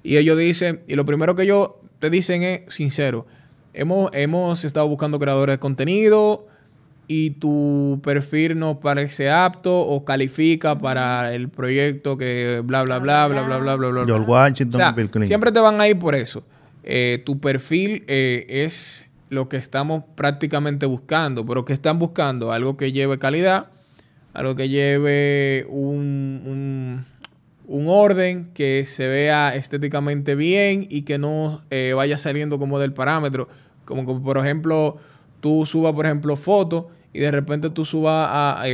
Y 0.02 0.16
ellos 0.16 0.38
dicen, 0.38 0.80
y 0.86 0.94
lo 0.94 1.04
primero 1.04 1.34
que 1.34 1.42
ellos 1.42 1.72
te 1.98 2.08
dicen 2.08 2.42
es 2.42 2.62
sincero, 2.74 3.26
hemos, 3.74 4.10
hemos 4.14 4.64
estado 4.64 4.88
buscando 4.88 5.18
creadores 5.18 5.56
de 5.56 5.58
contenido 5.58 6.46
y 7.12 7.30
tu 7.30 8.00
perfil 8.04 8.56
nos 8.56 8.76
parece 8.76 9.28
apto 9.28 9.80
o 9.80 10.04
califica 10.04 10.78
para 10.78 11.34
el 11.34 11.48
proyecto 11.48 12.16
que 12.16 12.62
bla, 12.64 12.84
bla, 12.84 13.00
bla, 13.00 13.26
bla, 13.26 13.42
bla, 13.42 13.58
bla, 13.58 13.74
bla, 13.74 13.88
bla. 13.88 14.04
George 14.04 14.30
Washington, 14.30 14.94
Bill 14.94 15.10
Clinton. 15.10 15.26
Siempre 15.26 15.50
te 15.50 15.58
van 15.58 15.80
a 15.80 15.88
ir 15.88 15.98
por 15.98 16.14
eso. 16.14 16.44
Eh, 16.84 17.20
tu 17.26 17.40
perfil 17.40 18.04
eh, 18.06 18.46
es 18.48 19.06
lo 19.28 19.48
que 19.48 19.56
estamos 19.56 20.04
prácticamente 20.14 20.86
buscando. 20.86 21.44
Pero 21.44 21.64
¿qué 21.64 21.72
están 21.72 21.98
buscando? 21.98 22.52
Algo 22.52 22.76
que 22.76 22.92
lleve 22.92 23.18
calidad, 23.18 23.66
algo 24.32 24.54
que 24.54 24.68
lleve 24.68 25.66
un, 25.68 27.04
un, 27.66 27.88
orden, 27.88 28.52
que 28.54 28.86
se 28.86 29.08
vea 29.08 29.56
estéticamente 29.56 30.36
bien 30.36 30.86
y 30.88 31.02
que 31.02 31.18
no 31.18 31.62
eh, 31.70 31.92
vaya 31.92 32.18
saliendo 32.18 32.60
como 32.60 32.78
del 32.78 32.92
parámetro. 32.92 33.48
Como, 33.84 34.04
como, 34.04 34.22
por 34.22 34.38
ejemplo, 34.38 34.98
tú 35.40 35.66
subas, 35.66 35.92
por 35.92 36.06
ejemplo, 36.06 36.36
fotos 36.36 36.84
y 37.12 37.20
de 37.20 37.30
repente 37.30 37.70
tú 37.70 37.84
subas 37.84 38.28
a 38.30 38.64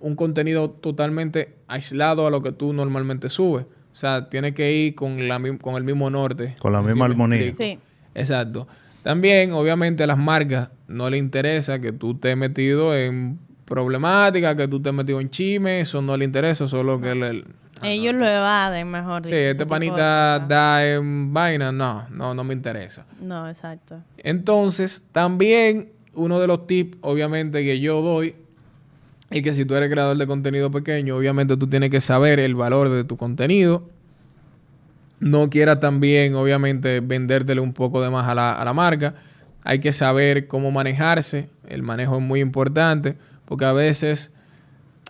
un 0.00 0.16
contenido 0.16 0.70
totalmente 0.70 1.56
aislado 1.66 2.26
a 2.26 2.30
lo 2.30 2.42
que 2.42 2.52
tú 2.52 2.72
normalmente 2.72 3.28
subes. 3.28 3.64
O 3.92 3.96
sea, 3.96 4.28
tiene 4.28 4.54
que 4.54 4.72
ir 4.72 4.94
con, 4.94 5.26
la, 5.26 5.40
con 5.60 5.74
el 5.74 5.82
mismo 5.82 6.08
norte. 6.08 6.54
Con 6.60 6.72
la 6.72 6.82
misma 6.82 7.06
armonía. 7.06 7.52
Sí. 7.58 7.78
Exacto. 8.14 8.68
También, 9.02 9.52
obviamente, 9.52 10.04
a 10.04 10.06
las 10.06 10.18
marcas 10.18 10.70
no 10.86 11.10
le 11.10 11.18
interesa 11.18 11.80
que 11.80 11.92
tú 11.92 12.12
estés 12.12 12.36
metido 12.36 12.96
en 12.96 13.38
problemática, 13.64 14.56
que 14.56 14.68
tú 14.68 14.76
estés 14.76 14.92
metido 14.92 15.20
en 15.20 15.30
chisme, 15.30 15.80
eso 15.80 16.00
no 16.00 16.16
le 16.16 16.24
interesa, 16.24 16.68
solo 16.68 17.00
que 17.00 17.12
el, 17.12 17.44
ellos 17.82 18.14
lo 18.14 18.26
evaden, 18.26 18.90
mejor 18.90 19.22
dicho. 19.22 19.34
Sí, 19.34 19.40
este 19.40 19.66
panita 19.66 20.38
da 20.40 20.86
en 20.86 21.32
vaina, 21.32 21.70
no, 21.70 22.08
no, 22.10 22.34
no 22.34 22.44
me 22.44 22.54
interesa. 22.54 23.06
No, 23.20 23.48
exacto. 23.48 24.02
Entonces, 24.18 25.08
también 25.12 25.92
uno 26.18 26.40
de 26.40 26.46
los 26.46 26.66
tips, 26.66 26.98
obviamente, 27.00 27.64
que 27.64 27.80
yo 27.80 28.02
doy, 28.02 28.34
y 29.30 29.42
que 29.42 29.54
si 29.54 29.64
tú 29.64 29.74
eres 29.74 29.90
creador 29.90 30.16
de 30.16 30.26
contenido 30.26 30.70
pequeño, 30.70 31.16
obviamente 31.16 31.56
tú 31.56 31.66
tienes 31.66 31.90
que 31.90 32.00
saber 32.00 32.40
el 32.40 32.54
valor 32.54 32.88
de 32.88 33.04
tu 33.04 33.16
contenido. 33.16 33.88
No 35.20 35.50
quieras 35.50 35.80
también, 35.80 36.34
obviamente, 36.34 37.00
vendértele 37.00 37.60
un 37.60 37.72
poco 37.72 38.00
de 38.00 38.10
más 38.10 38.26
a 38.28 38.34
la, 38.34 38.52
a 38.52 38.64
la 38.64 38.72
marca. 38.72 39.14
Hay 39.64 39.80
que 39.80 39.92
saber 39.92 40.46
cómo 40.46 40.70
manejarse. 40.70 41.48
El 41.66 41.82
manejo 41.82 42.16
es 42.16 42.22
muy 42.22 42.40
importante 42.40 43.16
porque 43.44 43.64
a 43.64 43.72
veces 43.72 44.32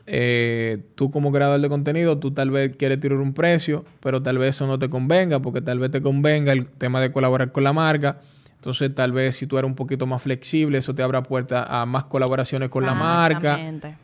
eh, 0.06 0.78
tú 0.94 1.10
como 1.10 1.30
creador 1.30 1.60
de 1.60 1.68
contenido, 1.68 2.18
tú 2.18 2.30
tal 2.30 2.50
vez 2.50 2.74
quieres 2.76 2.98
tirar 2.98 3.18
un 3.18 3.34
precio, 3.34 3.84
pero 4.00 4.22
tal 4.22 4.38
vez 4.38 4.56
eso 4.56 4.66
no 4.66 4.78
te 4.78 4.88
convenga 4.88 5.40
porque 5.40 5.60
tal 5.60 5.78
vez 5.78 5.90
te 5.90 6.00
convenga 6.00 6.52
el 6.52 6.66
tema 6.66 7.00
de 7.00 7.12
colaborar 7.12 7.52
con 7.52 7.62
la 7.62 7.74
marca 7.74 8.20
entonces, 8.58 8.92
tal 8.92 9.12
vez 9.12 9.36
si 9.36 9.46
tú 9.46 9.56
eres 9.56 9.68
un 9.68 9.76
poquito 9.76 10.04
más 10.04 10.20
flexible, 10.20 10.78
eso 10.78 10.92
te 10.92 11.04
abra 11.04 11.22
puerta 11.22 11.62
a 11.62 11.86
más 11.86 12.06
colaboraciones 12.06 12.70
con 12.70 12.84
la 12.84 12.92
marca. 12.92 13.56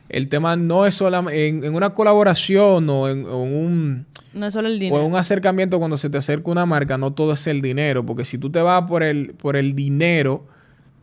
El 0.07 0.29
tema 0.29 0.55
no 0.55 0.85
es 0.85 0.95
solamente 0.95 1.47
en, 1.47 1.75
una 1.75 1.89
colaboración 1.89 2.89
o 2.89 3.09
en, 3.09 3.25
un 3.25 4.05
no 4.33 4.47
es 4.47 4.53
solo 4.53 4.69
el 4.69 4.79
dinero. 4.79 5.03
O 5.03 5.05
un 5.05 5.17
acercamiento 5.17 5.77
cuando 5.77 5.97
se 5.97 6.09
te 6.09 6.17
acerca 6.17 6.49
una 6.49 6.65
marca, 6.65 6.97
no 6.97 7.11
todo 7.11 7.33
es 7.33 7.45
el 7.47 7.61
dinero, 7.61 8.05
porque 8.05 8.23
si 8.23 8.37
tú 8.37 8.49
te 8.49 8.61
vas 8.61 8.83
por 8.83 9.03
el 9.03 9.33
por 9.33 9.57
el 9.57 9.75
dinero, 9.75 10.45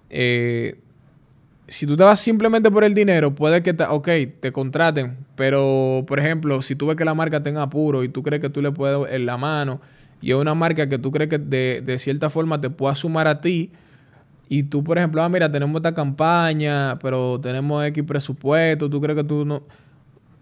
eh, 0.08 0.78
si 1.68 1.86
tú 1.86 1.94
te 1.94 2.04
vas 2.04 2.20
simplemente 2.20 2.70
por 2.70 2.84
el 2.84 2.94
dinero, 2.94 3.34
puede 3.34 3.62
que, 3.62 3.74
te, 3.74 3.84
ok, 3.84 4.08
te 4.40 4.50
contraten, 4.50 5.18
pero 5.36 6.06
por 6.08 6.18
ejemplo, 6.18 6.62
si 6.62 6.74
tú 6.74 6.86
ves 6.86 6.96
que 6.96 7.04
la 7.04 7.14
marca 7.14 7.42
tenga 7.42 7.60
apuro 7.60 8.02
y 8.02 8.08
tú 8.08 8.22
crees 8.22 8.40
que 8.40 8.48
tú 8.48 8.62
le 8.62 8.72
puedes 8.72 9.12
en 9.12 9.26
la 9.26 9.36
mano 9.36 9.82
y 10.22 10.30
es 10.30 10.36
una 10.36 10.54
marca 10.54 10.88
que 10.88 10.98
tú 10.98 11.10
crees 11.10 11.28
que 11.28 11.38
de, 11.38 11.98
cierta 11.98 12.30
forma 12.30 12.60
te 12.60 12.70
pueda 12.70 12.94
sumar 12.94 13.26
a 13.26 13.40
ti. 13.40 13.72
Y 14.48 14.62
tú, 14.62 14.84
por 14.84 14.96
ejemplo, 14.96 15.22
ah, 15.22 15.28
mira, 15.28 15.50
tenemos 15.50 15.76
esta 15.76 15.94
campaña, 15.94 16.98
pero 17.00 17.40
tenemos 17.40 17.84
X 17.86 18.04
presupuesto, 18.04 18.88
tú 18.88 19.00
crees 19.00 19.16
que 19.16 19.24
tú 19.24 19.44
no... 19.44 19.62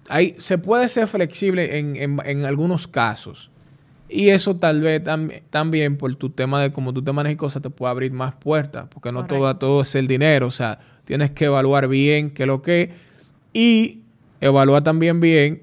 Ahí 0.09 0.35
se 0.39 0.59
puede 0.59 0.89
ser 0.89 1.07
flexible 1.07 1.79
en, 1.79 2.45
algunos 2.45 2.87
casos. 2.87 3.51
Y 4.09 4.29
eso 4.31 4.57
tal 4.57 4.81
vez 4.81 5.03
también 5.51 5.97
por 5.97 6.15
tu 6.17 6.31
tema 6.31 6.61
de 6.61 6.73
cómo 6.73 6.93
tú 6.93 7.03
te 7.03 7.13
manejas 7.13 7.39
cosas 7.39 7.63
te 7.63 7.71
puede 7.71 7.93
abrir 7.93 8.13
más 8.13 8.35
puertas, 8.35 8.89
porque 8.91 9.13
no 9.13 9.25
todo, 9.25 9.57
todo 9.57 9.83
es 9.83 9.95
el 9.95 10.09
dinero. 10.09 10.49
O 10.49 10.51
sea, 10.51 10.81
tienes 11.05 11.31
que 11.31 11.47
evaluar 11.47 11.89
bien 11.89 12.31
qué 12.31 12.43
es 12.43 12.47
lo 12.47 12.61
que... 12.61 12.91
Y 13.53 14.03
evaluar 14.41 14.83
también 14.83 15.21
bien 15.21 15.63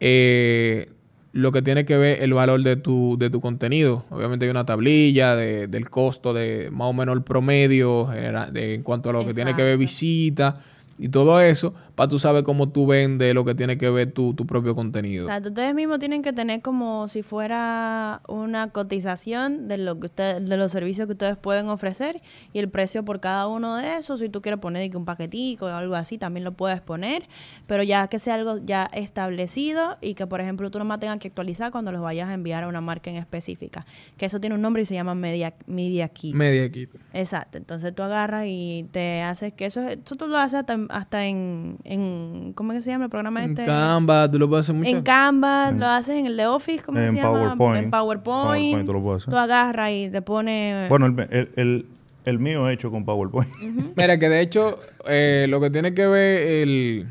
eh, 0.00 0.90
lo 1.34 1.50
que 1.50 1.62
tiene 1.62 1.84
que 1.84 1.96
ver 1.96 2.22
el 2.22 2.32
valor 2.32 2.62
de 2.62 2.76
tu, 2.76 3.16
de 3.18 3.28
tu 3.28 3.40
contenido. 3.40 4.04
Obviamente 4.10 4.44
hay 4.44 4.52
una 4.52 4.64
tablilla 4.64 5.34
de, 5.34 5.66
del 5.66 5.90
costo 5.90 6.32
de 6.32 6.70
más 6.70 6.86
o 6.86 6.92
menos 6.92 7.16
el 7.16 7.22
promedio 7.22 8.06
general, 8.06 8.52
de, 8.52 8.74
en 8.74 8.84
cuanto 8.84 9.10
a 9.10 9.12
lo 9.12 9.26
que 9.26 9.34
tiene 9.34 9.56
que 9.56 9.64
ver 9.64 9.76
visita 9.76 10.54
y 10.96 11.08
todo 11.08 11.40
eso, 11.40 11.74
para 11.94 12.08
tú 12.08 12.18
saber 12.18 12.44
cómo 12.44 12.68
tú 12.68 12.86
vendes 12.86 13.34
lo 13.34 13.44
que 13.44 13.54
tiene 13.54 13.78
que 13.78 13.90
ver 13.90 14.12
tu, 14.12 14.34
tu 14.34 14.46
propio 14.46 14.74
contenido. 14.74 15.24
Exacto, 15.24 15.50
ustedes 15.50 15.74
mismos 15.74 15.98
tienen 15.98 16.22
que 16.22 16.32
tener 16.32 16.60
como 16.60 17.08
si 17.08 17.22
fuera 17.22 18.20
una 18.28 18.70
cotización 18.70 19.68
de 19.68 19.78
lo 19.78 19.98
que 20.00 20.06
ustedes, 20.06 20.48
de 20.48 20.56
los 20.56 20.72
servicios 20.72 21.06
que 21.06 21.12
ustedes 21.12 21.36
pueden 21.36 21.68
ofrecer 21.68 22.20
y 22.52 22.58
el 22.58 22.68
precio 22.68 23.04
por 23.04 23.20
cada 23.20 23.46
uno 23.46 23.76
de 23.76 23.98
esos. 23.98 24.20
Si 24.20 24.28
tú 24.28 24.42
quieres 24.42 24.60
poner 24.60 24.94
un 24.96 25.04
paquetico 25.04 25.66
o 25.66 25.68
algo 25.68 25.94
así, 25.94 26.18
también 26.18 26.44
lo 26.44 26.52
puedes 26.52 26.80
poner, 26.80 27.24
pero 27.66 27.82
ya 27.82 28.08
que 28.08 28.18
sea 28.18 28.34
algo 28.34 28.58
ya 28.64 28.90
establecido 28.92 29.96
y 30.00 30.14
que 30.14 30.26
por 30.26 30.40
ejemplo 30.40 30.70
tú 30.70 30.78
nomás 30.78 31.00
tengas 31.00 31.18
que 31.18 31.28
actualizar 31.28 31.70
cuando 31.70 31.92
los 31.92 32.02
vayas 32.02 32.28
a 32.28 32.34
enviar 32.34 32.64
a 32.64 32.68
una 32.68 32.80
marca 32.80 33.10
en 33.10 33.16
específica. 33.16 33.86
Que 34.16 34.26
eso 34.26 34.40
tiene 34.40 34.56
un 34.56 34.62
nombre 34.62 34.82
y 34.82 34.86
se 34.86 34.94
llama 34.94 35.14
Media, 35.14 35.54
Media 35.66 36.08
Kit. 36.08 36.34
Media 36.34 36.70
Kit. 36.70 36.90
Exacto, 37.12 37.58
entonces 37.58 37.94
tú 37.94 38.02
agarras 38.02 38.46
y 38.48 38.86
te 38.90 39.22
haces 39.22 39.52
que 39.52 39.66
eso, 39.66 39.80
eso 39.82 40.16
tú 40.16 40.26
lo 40.26 40.38
haces 40.38 40.60
hasta 40.60 40.74
hasta 40.90 41.26
en, 41.26 41.78
en 41.84 42.54
¿cómo 42.54 42.72
es 42.72 42.78
que 42.78 42.82
se 42.82 42.90
llama 42.90 43.04
el 43.04 43.10
programa 43.10 43.44
este? 43.44 43.62
En 43.62 43.66
Canva, 43.66 44.30
tú 44.30 44.38
lo 44.38 44.48
puedes 44.48 44.64
hacer 44.64 44.74
mucho. 44.74 44.88
En 44.88 45.02
Canva, 45.02 45.70
lo 45.70 45.86
haces 45.86 46.16
en 46.16 46.26
el 46.26 46.36
de 46.36 46.46
Office, 46.46 46.82
¿cómo 46.82 46.98
se 46.98 47.14
llama? 47.14 47.56
PowerPoint. 47.56 47.84
En 47.84 47.90
PowerPoint. 47.90 48.86
tú, 48.86 48.92
lo 48.92 49.02
puedes 49.02 49.22
hacer. 49.22 49.32
tú 49.32 49.38
agarras 49.38 49.90
y 49.92 50.10
te 50.10 50.22
pones... 50.22 50.88
Bueno, 50.88 51.06
el, 51.06 51.50
el, 51.56 51.86
el, 52.24 52.38
mío 52.38 52.68
hecho 52.70 52.90
con 52.90 53.04
PowerPoint. 53.04 53.50
Mira, 53.96 54.18
que 54.18 54.28
de 54.30 54.40
hecho, 54.40 54.78
eh, 55.06 55.46
lo 55.50 55.60
que 55.60 55.68
tiene 55.70 55.92
que 55.92 56.06
ver 56.06 56.62
el, 56.62 57.06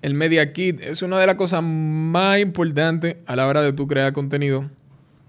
el 0.00 0.14
Media 0.14 0.52
Kit 0.54 0.80
es 0.80 1.02
una 1.02 1.18
de 1.18 1.26
las 1.26 1.34
cosas 1.34 1.62
más 1.62 2.40
importantes 2.40 3.16
a 3.26 3.36
la 3.36 3.46
hora 3.46 3.60
de 3.60 3.74
tú 3.74 3.86
crear 3.86 4.12
contenido. 4.14 4.70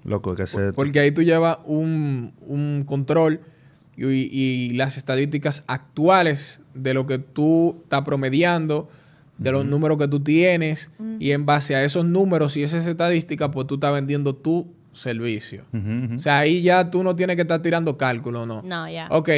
Loco, 0.06 0.36
que 0.36 0.48
se... 0.48 0.72
Porque 0.72 1.02
ahí 1.02 1.12
tú 1.12 1.22
llevas 1.22 1.58
un, 1.66 2.32
un 2.48 2.86
control 2.88 3.42
y, 4.10 4.72
las 4.74 4.98
estadísticas 4.98 5.64
actuales 5.68 6.62
de 6.74 6.94
lo 6.94 7.06
que 7.06 7.20
tú 7.20 7.78
estás 7.84 8.02
promediando, 8.02 8.90
de 9.38 9.52
los 9.52 9.66
números 9.66 9.98
que 9.98 10.08
tú 10.08 10.22
tienes, 10.22 10.92
y 11.20 11.32
en 11.32 11.46
base 11.46 11.76
a 11.76 11.84
esos 11.84 12.06
números 12.06 12.58
y 12.58 12.64
esas 12.64 12.88
estadísticas, 12.88 13.50
pues 13.52 13.68
tú 13.68 13.76
estás 13.76 13.94
vendiendo 13.94 14.36
tu 14.36 14.68
servicio. 14.94 15.66
O 16.16 16.20
sea, 16.20 16.40
ahí 16.40 16.62
ya 16.62 16.90
tú 16.90 17.04
no 17.04 17.16
tienes 17.16 17.36
que 17.36 17.44
estar 17.44 17.62
tirando 17.62 17.98
cálculo, 17.98 18.46
¿no? 18.46 18.62
No, 18.62 18.90
ya. 18.90 19.08
Ok, 19.12 19.30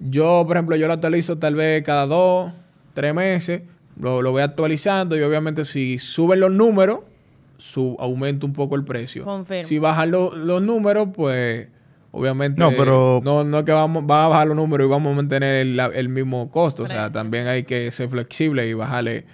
yo, 0.00 0.44
por 0.46 0.56
ejemplo, 0.56 0.76
yo 0.76 0.86
lo 0.86 0.92
actualizo 0.92 1.38
tal 1.38 1.54
vez 1.54 1.82
cada 1.82 2.06
dos, 2.06 2.52
tres 2.94 3.14
meses, 3.14 3.62
lo, 4.00 4.22
voy 4.30 4.42
actualizando 4.42 5.16
y 5.16 5.22
obviamente 5.22 5.64
si 5.64 5.98
suben 5.98 6.40
los 6.40 6.50
números, 6.50 7.00
su, 7.56 7.96
aumenta 7.98 8.46
un 8.46 8.52
poco 8.52 8.74
el 8.76 8.84
precio. 8.84 9.24
Si 9.62 9.78
bajan 9.78 10.10
los 10.10 10.62
números, 10.62 11.08
pues 11.14 11.68
Obviamente, 12.16 12.60
no, 12.60 12.70
pero... 12.70 13.20
no, 13.24 13.42
no 13.42 13.58
es 13.58 13.64
que 13.64 13.72
vamos, 13.72 14.04
va 14.08 14.26
a 14.26 14.28
bajar 14.28 14.46
los 14.46 14.56
números 14.56 14.86
y 14.86 14.90
vamos 14.90 15.12
a 15.12 15.16
mantener 15.16 15.66
el, 15.66 16.08
mismo 16.08 16.48
costo. 16.52 16.84
O 16.84 16.88
sea, 16.88 17.10
también 17.10 17.48
hay 17.48 17.64
que 17.64 17.90
ser 17.90 18.08
flexible 18.08 18.68
y 18.68 18.72
bajarle 18.72 19.24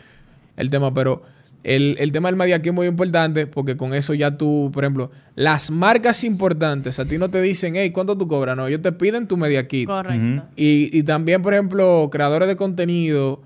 el 0.57 0.71
tema. 0.71 0.95
Pero 0.95 1.23
el, 1.63 2.11
tema 2.11 2.29
del 2.29 2.37
media 2.37 2.57
aquí 2.57 2.71
es 2.71 2.75
muy 2.75 2.87
importante 2.87 3.47
porque 3.47 3.77
con 3.77 3.93
eso 3.93 4.15
ya 4.15 4.39
tú, 4.39 4.71
por 4.73 4.85
ejemplo, 4.85 5.11
las 5.35 5.71
marcas 5.71 6.25
importantes 6.25 6.99
a 6.99 7.05
ti 7.05 7.19
no 7.19 7.29
te 7.29 7.43
dicen, 7.43 7.77
hey, 7.77 7.91
¿cuánto 7.91 8.17
tú 8.17 8.27
cobras? 8.27 8.57
No, 8.57 8.67
ellos 8.67 8.81
te 8.81 8.93
piden 8.93 9.29
tu 9.29 9.37
media 9.37 9.69
kit. 9.69 9.87
Correcto. 9.87 10.49
y, 10.57 11.03
también, 11.03 11.43
por 11.43 11.53
ejemplo, 11.53 12.09
creadores 12.11 12.49
de 12.49 12.57
contenido 12.57 13.43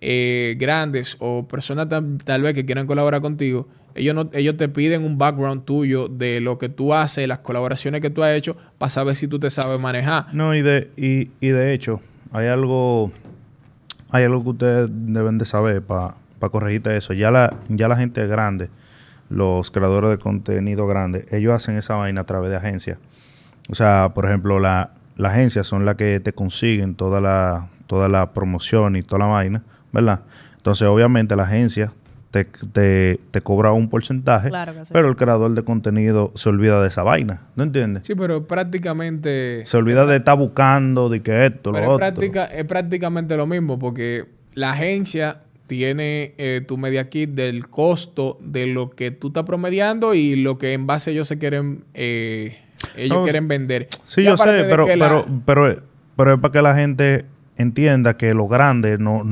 eh, 0.00 0.56
grandes 0.58 1.16
o 1.18 1.46
personas 1.46 1.88
tal 2.24 2.42
vez 2.42 2.54
que 2.54 2.64
quieran 2.64 2.86
colaborar 2.86 3.20
contigo, 3.20 3.68
ellos, 3.98 4.14
no, 4.14 4.30
ellos 4.32 4.56
te 4.56 4.68
piden 4.68 5.04
un 5.04 5.18
background 5.18 5.64
tuyo 5.64 6.08
de 6.08 6.40
lo 6.40 6.58
que 6.58 6.68
tú 6.68 6.94
haces, 6.94 7.28
las 7.28 7.38
colaboraciones 7.38 8.00
que 8.00 8.10
tú 8.10 8.22
has 8.22 8.34
hecho, 8.34 8.56
para 8.78 8.90
saber 8.90 9.16
si 9.16 9.28
tú 9.28 9.38
te 9.38 9.50
sabes 9.50 9.78
manejar. 9.80 10.26
No, 10.32 10.54
y 10.54 10.62
de, 10.62 10.90
y, 10.96 11.30
y 11.40 11.48
de 11.48 11.74
hecho, 11.74 12.00
hay 12.32 12.46
algo, 12.46 13.12
hay 14.10 14.24
algo 14.24 14.42
que 14.42 14.50
ustedes 14.50 14.88
deben 14.90 15.38
de 15.38 15.44
saber 15.44 15.82
para 15.82 16.14
corregirte 16.50 16.96
eso. 16.96 17.12
Ya 17.12 17.30
la, 17.30 17.56
ya 17.68 17.88
la 17.88 17.96
gente 17.96 18.26
grande, 18.26 18.70
los 19.28 19.70
creadores 19.70 20.10
de 20.10 20.18
contenido 20.18 20.86
grande, 20.86 21.26
ellos 21.30 21.52
hacen 21.52 21.76
esa 21.76 21.96
vaina 21.96 22.22
a 22.22 22.24
través 22.24 22.50
de 22.50 22.56
agencias. 22.56 22.98
O 23.68 23.74
sea, 23.74 24.12
por 24.14 24.24
ejemplo, 24.24 24.58
la, 24.58 24.92
las 25.16 25.32
agencias 25.32 25.66
son 25.66 25.84
las 25.84 25.96
que 25.96 26.20
te 26.20 26.32
consiguen 26.32 26.94
toda 26.94 27.20
la, 27.20 27.68
toda 27.86 28.08
la 28.08 28.32
promoción 28.32 28.96
y 28.96 29.02
toda 29.02 29.18
la 29.20 29.26
vaina, 29.26 29.62
¿verdad? 29.92 30.20
Entonces, 30.56 30.86
obviamente, 30.88 31.36
la 31.36 31.42
agencia 31.44 31.92
te, 32.30 32.44
te, 32.44 33.18
te 33.30 33.40
cobra 33.40 33.72
un 33.72 33.88
porcentaje, 33.88 34.48
Claro 34.50 34.74
que 34.74 34.84
sí. 34.84 34.90
pero 34.92 35.08
el 35.08 35.16
creador 35.16 35.54
de 35.54 35.62
contenido 35.62 36.30
se 36.34 36.48
olvida 36.50 36.80
de 36.82 36.88
esa 36.88 37.02
vaina, 37.02 37.42
¿no 37.56 37.64
entiendes? 37.64 38.06
Sí, 38.06 38.14
pero 38.14 38.46
prácticamente... 38.46 39.64
Se 39.64 39.76
olvida 39.76 40.06
de 40.06 40.16
estar 40.16 40.36
buscando, 40.36 41.08
de 41.08 41.22
que 41.22 41.46
esto, 41.46 41.72
Pero 41.72 41.86
lo 41.86 41.90
es, 41.92 41.94
otro. 41.96 41.98
práctica- 41.98 42.44
es 42.44 42.64
prácticamente 42.64 43.36
lo 43.36 43.46
mismo 43.46 43.78
porque 43.78 44.26
la 44.54 44.72
agencia 44.72 45.40
tiene 45.66 46.34
eh, 46.38 46.62
tu 46.66 46.78
media 46.78 47.08
kit 47.10 47.30
del 47.30 47.68
costo 47.68 48.38
de 48.40 48.66
lo 48.66 48.90
que 48.90 49.10
tú 49.10 49.28
estás 49.28 49.44
promediando 49.44 50.14
y 50.14 50.36
lo 50.36 50.58
que 50.58 50.72
en 50.72 50.86
base 50.86 51.10
ellos 51.10 51.28
se 51.28 51.38
quieren 51.38 51.84
eh, 51.94 52.56
ellos 52.96 53.18
No, 53.18 53.24
quieren 53.24 53.48
vender. 53.48 53.88
Sí, 54.04 54.22
Y 54.22 54.24
yo 54.24 54.36
sé, 54.36 54.64
pero, 54.68 54.86
la- 54.86 54.94
pero, 55.08 55.26
pero, 55.44 55.82
pero 56.16 56.34
es 56.34 56.40
para 56.40 56.52
que 56.52 56.62
la 56.62 56.74
gente 56.74 57.26
entienda 57.56 58.16
que 58.16 58.32
los 58.34 58.48
grandes 58.48 58.98
no, 58.98 59.24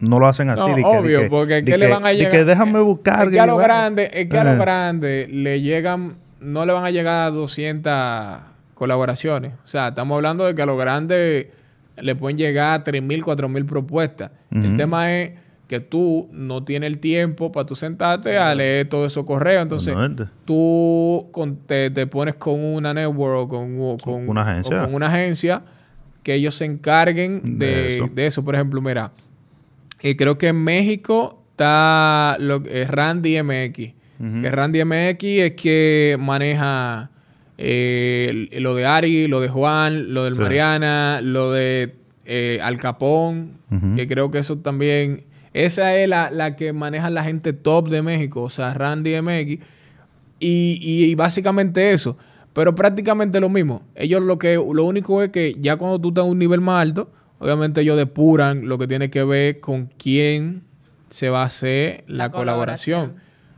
no 0.00 0.18
lo 0.18 0.26
hacen 0.26 0.48
así. 0.50 0.60
No, 0.66 0.74
de 0.76 0.84
obvio, 0.84 1.20
que- 1.22 1.28
porque 1.28 1.54
de 1.54 1.64
¿qué 1.64 1.78
le 1.78 1.86
que- 1.86 1.92
van 1.92 2.04
a 2.04 2.08
de 2.10 2.16
llegar? 2.16 2.32
que 2.32 2.44
déjame 2.44 2.80
buscar. 2.80 3.26
Es 3.28 3.32
que 3.32 3.40
a 3.40 3.46
grandes, 3.54 4.10
es 4.12 4.28
que 4.28 4.38
a 4.38 4.44
los 4.44 4.52
Ajá. 4.54 4.62
grandes 4.62 5.28
le 5.30 5.60
llegan, 5.62 6.16
no 6.40 6.66
le 6.66 6.72
van 6.72 6.84
a 6.84 6.90
llegar 6.90 7.26
a 7.26 7.30
200 7.30 7.92
colaboraciones. 8.74 9.52
O 9.64 9.68
sea, 9.68 9.88
estamos 9.88 10.16
hablando 10.16 10.44
de 10.44 10.54
que 10.54 10.62
a 10.62 10.66
los 10.66 10.78
grandes 10.78 11.46
le 11.96 12.16
pueden 12.16 12.36
llegar 12.36 12.80
a 12.80 12.84
3.000, 12.84 13.22
4.000 13.22 13.64
propuestas. 13.66 14.30
El 14.50 14.66
Ujú. 14.66 14.76
tema 14.76 15.12
es 15.12 15.30
que 15.68 15.80
tú 15.80 16.28
no 16.32 16.62
tienes 16.64 16.88
el 16.88 16.98
tiempo 16.98 17.50
para 17.50 17.64
tú 17.64 17.74
sentarte 17.74 18.36
a 18.36 18.54
leer 18.54 18.88
todos 18.88 19.12
esos 19.12 19.24
correos. 19.24 19.62
Entonces, 19.62 19.94
tú 20.44 21.28
con- 21.32 21.56
te, 21.56 21.90
te 21.90 22.06
pones 22.06 22.34
con 22.34 22.62
una 22.62 22.92
network 22.92 23.38
o 23.44 23.48
con, 23.48 23.76
o 23.80 23.96
con- 23.96 24.28
Una 24.28 24.42
agencia. 24.42 24.82
o 24.82 24.84
con 24.86 24.94
una 24.94 25.06
agencia 25.06 25.62
que 26.22 26.34
ellos 26.34 26.54
se 26.54 26.64
encarguen 26.64 27.58
De 27.58 27.66
de, 27.66 27.96
eso. 27.96 28.10
de 28.12 28.26
eso. 28.26 28.44
Por 28.44 28.54
ejemplo, 28.54 28.80
mira, 28.82 29.12
eh, 30.04 30.16
creo 30.16 30.38
que 30.38 30.48
en 30.48 30.56
México 30.62 31.42
está 31.52 32.36
lo, 32.38 32.62
eh, 32.66 32.84
Randy 32.88 33.42
MX. 33.42 33.92
Que 34.40 34.50
Randy 34.50 34.84
MX 34.84 35.24
es 35.24 35.52
que 35.52 36.16
maneja 36.20 37.10
eh, 37.58 38.48
lo 38.60 38.74
de 38.74 38.86
Ari, 38.86 39.26
lo 39.28 39.40
de 39.40 39.48
Juan, 39.48 40.14
lo 40.14 40.24
del. 40.24 40.34
Mariana, 40.44 41.20
lo 41.22 41.50
de 41.52 41.94
eh, 42.24 42.58
Al 42.62 42.76
Capón, 42.78 43.58
que 43.96 44.06
creo 44.06 44.30
que 44.30 44.38
eso 44.38 44.58
también... 44.58 45.24
Esa 45.52 45.94
es 45.96 46.08
la, 46.08 46.30
la 46.30 46.56
que 46.56 46.72
maneja 46.72 47.10
la 47.10 47.22
gente 47.22 47.52
top 47.52 47.88
de 47.88 48.02
México, 48.02 48.42
o 48.42 48.50
sea, 48.50 48.72
Randy 48.74 49.20
MX. 49.20 49.50
Y, 50.40 50.78
y- 50.80 51.04
y 51.10 51.14
básicamente 51.14 51.92
eso. 51.92 52.16
Pero 52.52 52.74
prácticamente 52.74 53.40
lo 53.40 53.48
mismo. 53.48 53.82
Ellos 53.94 54.20
lo 54.22 54.38
que 54.38 54.54
lo 54.54 54.84
único 54.84 55.22
es 55.22 55.30
que 55.30 55.54
ya 55.58 55.76
cuando 55.76 56.00
tú 56.00 56.08
estás 56.08 56.22
a 56.22 56.26
un 56.26 56.38
nivel 56.38 56.60
más 56.60 56.82
alto, 56.82 57.10
obviamente 57.44 57.82
ellos 57.82 57.96
depuran 57.96 58.66
lo 58.68 58.78
que 58.78 58.86
tiene 58.86 59.10
que 59.10 59.22
ver 59.24 59.60
con 59.60 59.90
quién 59.98 60.62
se 61.10 61.28
va 61.28 61.42
a 61.42 61.46
hacer 61.46 62.04
la, 62.08 62.24
La 62.24 62.30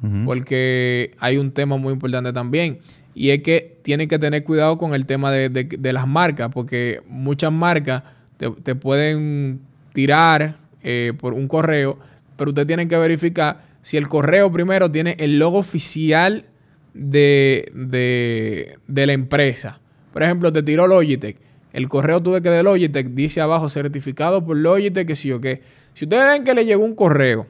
colaboración. 0.03 0.25
Porque 0.27 1.13
hay 1.19 1.37
un 1.39 1.53
tema 1.53 1.77
muy 1.79 1.93
importante 1.95 2.33
también. 2.33 2.79
Y 3.15 3.31
es 3.31 3.43
que 3.43 3.79
tienen 3.83 4.09
que 4.09 4.19
tener 4.19 4.45
cuidado 4.45 4.77
con 4.77 4.95
el 4.95 5.07
tema 5.07 5.31
de, 5.33 5.49
de- 5.49 5.65
de 5.65 5.93
las 5.93 6.07
marcas. 6.07 6.51
Porque 6.53 7.01
muchas 7.09 7.51
marcas 7.53 8.03
te, 8.37 8.51
te 8.51 8.75
pueden 8.75 9.61
tirar 9.95 10.59
eh, 10.83 11.13
por 11.19 11.33
un 11.33 11.49
correo. 11.49 11.99
Pero 12.37 12.51
ustedes 12.51 12.67
tienen 12.67 12.89
que 12.89 12.99
verificar 12.99 13.65
si 13.83 13.97
el 13.97 14.09
correo 14.09 14.53
primero 14.53 14.91
tiene 14.91 15.17
el 15.19 15.39
logo 15.39 15.59
oficial 15.59 16.45
de, 16.93 17.71
de, 17.75 18.79
de 18.87 19.07
la 19.07 19.13
empresa. 19.13 19.81
Por 20.13 20.23
ejemplo, 20.23 20.53
te 20.53 20.63
tiró 20.63 20.87
Logitech. 20.87 21.39
El 21.77 21.91
correo 21.91 22.23
tuve 22.23 22.41
que 22.41 22.49
de 22.49 22.63
Logitech 22.63 23.09
dice 23.09 23.43
abajo 23.43 23.69
certificado 23.69 24.43
por 24.43 24.57
Logitech, 24.57 25.07
que 25.07 25.15
sí 25.15 25.31
o 25.31 25.43
qué. 25.43 25.61
Si 25.93 26.07
ustedes 26.07 26.27
ven 26.27 26.43
que 26.43 26.55
le 26.55 26.65
llegó 26.65 26.83
un 26.83 26.95
correo 26.95 27.47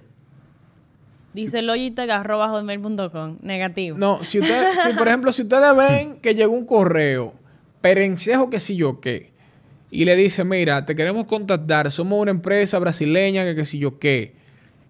Dice 1.33 1.63
logitech.hotmail.com. 1.63 3.37
Negativo. 3.43 3.97
No, 3.97 4.25
si 4.25 4.41
ustedes, 4.41 4.81
si 4.85 4.95
por 4.95 5.07
ejemplo, 5.07 5.31
si 5.31 5.43
ustedes 5.43 5.77
ven 5.77 6.19
que 6.21 6.35
llegó 6.35 6.53
un 6.53 6.67
correo, 6.67 7.35
perencejo 7.81 8.51
que 8.51 8.59
si 8.59 8.75
yo 8.75 9.01
qué, 9.01 9.31
y 9.93 10.07
le 10.07 10.17
dice, 10.17 10.43
mira, 10.43 10.85
te 10.87 10.97
queremos 10.97 11.27
contactar, 11.27 11.89
somos 11.93 12.21
una 12.21 12.33
empresa 12.33 12.81
brasileña 12.81 13.45
que 13.45 13.55
que 13.55 13.65
si 13.65 13.79
yo 13.79 14.01
qué, 14.01 14.35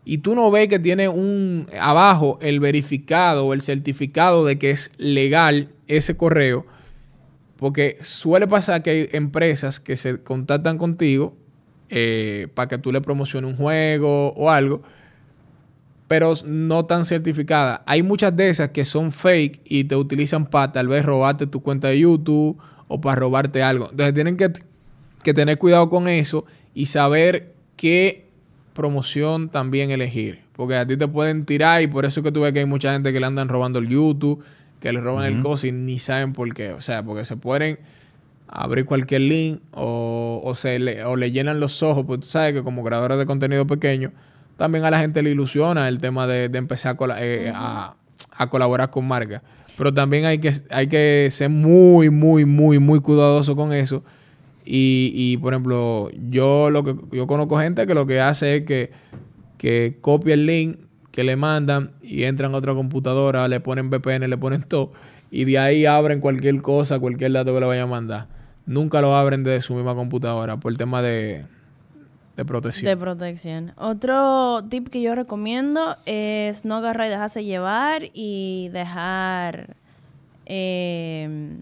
y 0.06 0.18
tú 0.18 0.34
no 0.34 0.50
ves 0.50 0.68
que 0.68 0.78
tiene 0.78 1.10
un 1.10 1.66
abajo 1.78 2.38
el 2.40 2.58
verificado 2.58 3.44
o 3.44 3.52
el 3.52 3.60
certificado 3.60 4.46
de 4.46 4.58
que 4.58 4.70
es 4.70 4.92
legal 4.96 5.68
ese 5.88 6.16
correo, 6.16 6.64
porque 7.56 7.96
suele 8.00 8.46
pasar 8.46 8.82
que 8.82 8.90
hay 8.90 9.08
empresas 9.12 9.80
que 9.80 9.96
se 9.96 10.18
contactan 10.18 10.78
contigo 10.78 11.36
eh, 11.88 12.48
para 12.54 12.68
que 12.68 12.78
tú 12.78 12.92
le 12.92 13.00
promociones 13.00 13.50
un 13.50 13.56
juego 13.56 14.32
o 14.34 14.50
algo, 14.50 14.82
pero 16.08 16.34
no 16.44 16.84
tan 16.84 17.04
certificadas. 17.04 17.80
Hay 17.86 18.02
muchas 18.02 18.36
de 18.36 18.48
esas 18.48 18.70
que 18.70 18.84
son 18.84 19.12
fake 19.12 19.60
y 19.64 19.84
te 19.84 19.96
utilizan 19.96 20.46
para 20.46 20.72
tal 20.72 20.88
vez 20.88 21.04
robarte 21.04 21.46
tu 21.46 21.62
cuenta 21.62 21.88
de 21.88 22.00
YouTube 22.00 22.58
o 22.88 23.00
para 23.00 23.16
robarte 23.16 23.62
algo. 23.62 23.88
Entonces 23.90 24.14
tienen 24.14 24.36
que, 24.36 24.52
que 25.22 25.34
tener 25.34 25.58
cuidado 25.58 25.88
con 25.88 26.08
eso 26.08 26.44
y 26.74 26.86
saber 26.86 27.54
qué 27.76 28.26
promoción 28.74 29.48
también 29.48 29.90
elegir. 29.90 30.40
Porque 30.52 30.76
a 30.76 30.86
ti 30.86 30.96
te 30.96 31.08
pueden 31.08 31.44
tirar 31.44 31.82
y 31.82 31.86
por 31.86 32.04
eso 32.04 32.20
es 32.20 32.24
que 32.24 32.32
tú 32.32 32.42
ves 32.42 32.52
que 32.52 32.60
hay 32.60 32.66
mucha 32.66 32.92
gente 32.92 33.12
que 33.12 33.20
le 33.20 33.26
andan 33.26 33.48
robando 33.48 33.78
el 33.78 33.88
YouTube, 33.88 34.42
que 34.80 34.92
le 34.92 35.00
roban 35.00 35.24
el 35.26 35.40
coso 35.42 35.66
y 35.66 35.72
ni 35.72 35.98
saben 35.98 36.32
por 36.32 36.52
qué. 36.54 36.72
O 36.72 36.80
sea, 36.80 37.02
porque 37.02 37.24
se 37.24 37.36
pueden 37.36 37.78
abrir 38.48 38.84
cualquier 38.84 39.22
link 39.22 39.60
o, 39.72 40.40
o 40.44 40.54
se 40.54 40.78
le, 40.78 41.04
o 41.04 41.16
le 41.16 41.30
llenan 41.32 41.60
los 41.60 41.82
ojos. 41.82 42.04
Pues 42.06 42.20
tú 42.20 42.26
sabes 42.26 42.52
que 42.52 42.62
como 42.62 42.84
creadores 42.84 43.18
de 43.18 43.26
contenido 43.26 43.66
pequeño, 43.66 44.12
también 44.56 44.84
a 44.84 44.90
la 44.90 44.98
gente 45.00 45.22
le 45.22 45.30
ilusiona 45.30 45.88
el 45.88 45.98
tema 45.98 46.26
de, 46.26 46.48
de 46.48 46.58
empezar 46.58 46.96
a, 47.00 47.16
eh, 47.24 47.52
a- 47.54 47.94
a 48.38 48.46
colaborar 48.50 48.90
con 48.90 49.06
marcas. 49.06 49.42
Pero 49.76 49.92
también 49.92 50.24
hay 50.24 50.38
que, 50.38 50.52
hay 50.70 50.86
que 50.86 51.28
ser 51.30 51.50
muy, 51.50 52.08
muy, 52.08 52.44
muy, 52.46 52.78
muy 52.78 53.00
cuidadoso 53.00 53.54
con 53.56 53.72
eso. 53.72 54.02
Y, 54.64 55.12
y, 55.14 55.36
por 55.36 55.52
ejemplo, 55.52 56.10
yo 56.30 56.70
lo 56.70 56.82
que 56.82 56.96
yo 57.12 57.26
conozco 57.26 57.58
gente 57.58 57.86
que 57.86 57.94
lo 57.94 58.06
que 58.06 58.20
hace 58.20 58.56
es 58.56 58.62
que, 58.64 58.90
que 59.58 59.98
copia 60.00 60.34
el 60.34 60.46
link 60.46 60.78
que 61.16 61.24
le 61.24 61.34
mandan 61.34 61.92
y 62.02 62.24
entran 62.24 62.54
a 62.54 62.58
otra 62.58 62.74
computadora, 62.74 63.48
le 63.48 63.58
ponen 63.58 63.88
VPN, 63.90 64.28
le 64.28 64.36
ponen 64.36 64.62
todo, 64.68 64.92
y 65.30 65.46
de 65.46 65.58
ahí 65.58 65.86
abren 65.86 66.20
cualquier 66.20 66.60
cosa, 66.60 67.00
cualquier 67.00 67.32
dato 67.32 67.54
que 67.54 67.60
le 67.60 67.66
vayan 67.66 67.84
a 67.84 67.90
mandar. 67.90 68.26
Nunca 68.66 69.00
lo 69.00 69.16
abren 69.16 69.42
desde 69.42 69.62
su 69.62 69.74
misma 69.74 69.94
computadora 69.94 70.58
por 70.58 70.70
el 70.70 70.76
tema 70.76 71.00
de, 71.00 71.46
de 72.36 72.44
protección. 72.44 72.84
De 72.90 72.96
protección. 72.98 73.72
Otro 73.78 74.62
tip 74.68 74.88
que 74.88 75.00
yo 75.00 75.14
recomiendo 75.14 75.96
es 76.04 76.66
no 76.66 76.76
agarrar 76.76 77.06
y 77.06 77.10
dejarse 77.10 77.44
llevar 77.44 78.10
y 78.12 78.68
dejar. 78.74 79.74
eh, 80.44 81.60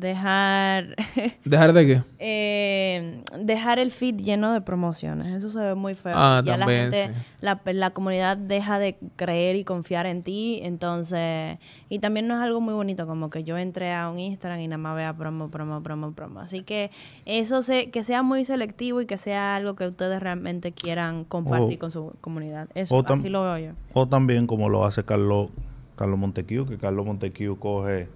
dejar. 0.00 0.96
¿Dejar 1.44 1.72
de 1.72 1.86
qué? 1.86 2.02
eh, 2.18 3.22
dejar 3.38 3.78
el 3.78 3.90
feed 3.90 4.16
lleno 4.16 4.52
de 4.52 4.60
promociones. 4.60 5.28
Eso 5.28 5.48
se 5.50 5.58
ve 5.58 5.74
muy 5.74 5.94
feo. 5.94 6.12
Ah, 6.16 6.42
ya 6.44 6.58
también, 6.58 6.90
la 6.90 6.96
gente, 6.96 7.14
sí. 7.20 7.26
la, 7.40 7.60
la 7.64 7.90
comunidad 7.90 8.36
deja 8.36 8.78
de 8.78 8.96
creer 9.16 9.56
y 9.56 9.64
confiar 9.64 10.06
en 10.06 10.22
ti. 10.22 10.60
Entonces, 10.62 11.58
y 11.88 11.98
también 12.00 12.26
no 12.28 12.34
es 12.36 12.40
algo 12.42 12.60
muy 12.60 12.74
bonito, 12.74 13.06
como 13.06 13.30
que 13.30 13.44
yo 13.44 13.56
entré 13.58 13.92
a 13.92 14.08
un 14.10 14.18
Instagram 14.18 14.60
y 14.60 14.68
nada 14.68 14.78
más 14.78 14.96
vea 14.96 15.14
promo, 15.16 15.50
promo, 15.50 15.82
promo, 15.82 16.12
promo. 16.12 16.40
Así 16.40 16.62
que 16.62 16.90
eso 17.26 17.62
se, 17.62 17.90
que 17.90 18.02
sea 18.04 18.22
muy 18.22 18.44
selectivo 18.44 19.00
y 19.00 19.06
que 19.06 19.16
sea 19.18 19.56
algo 19.56 19.76
que 19.76 19.86
ustedes 19.86 20.20
realmente 20.20 20.72
quieran 20.72 21.24
compartir 21.24 21.76
O- 21.76 21.80
con 21.80 21.90
su 21.90 22.12
comunidad. 22.20 22.68
Eso, 22.74 23.04
así 23.06 23.28
lo 23.28 23.42
veo 23.42 23.58
yo. 23.58 23.72
O 23.92 24.06
también 24.08 24.46
como 24.46 24.68
lo 24.68 24.84
hace 24.84 25.04
Carlos, 25.04 25.48
Carlos 25.96 26.18
Montequiu, 26.18 26.66
que 26.66 26.78
Carlos 26.78 27.04
Montequiu 27.06 27.58
coge 27.58 28.08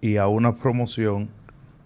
y 0.00 0.16
a 0.16 0.28
una 0.28 0.56
promoción 0.56 1.28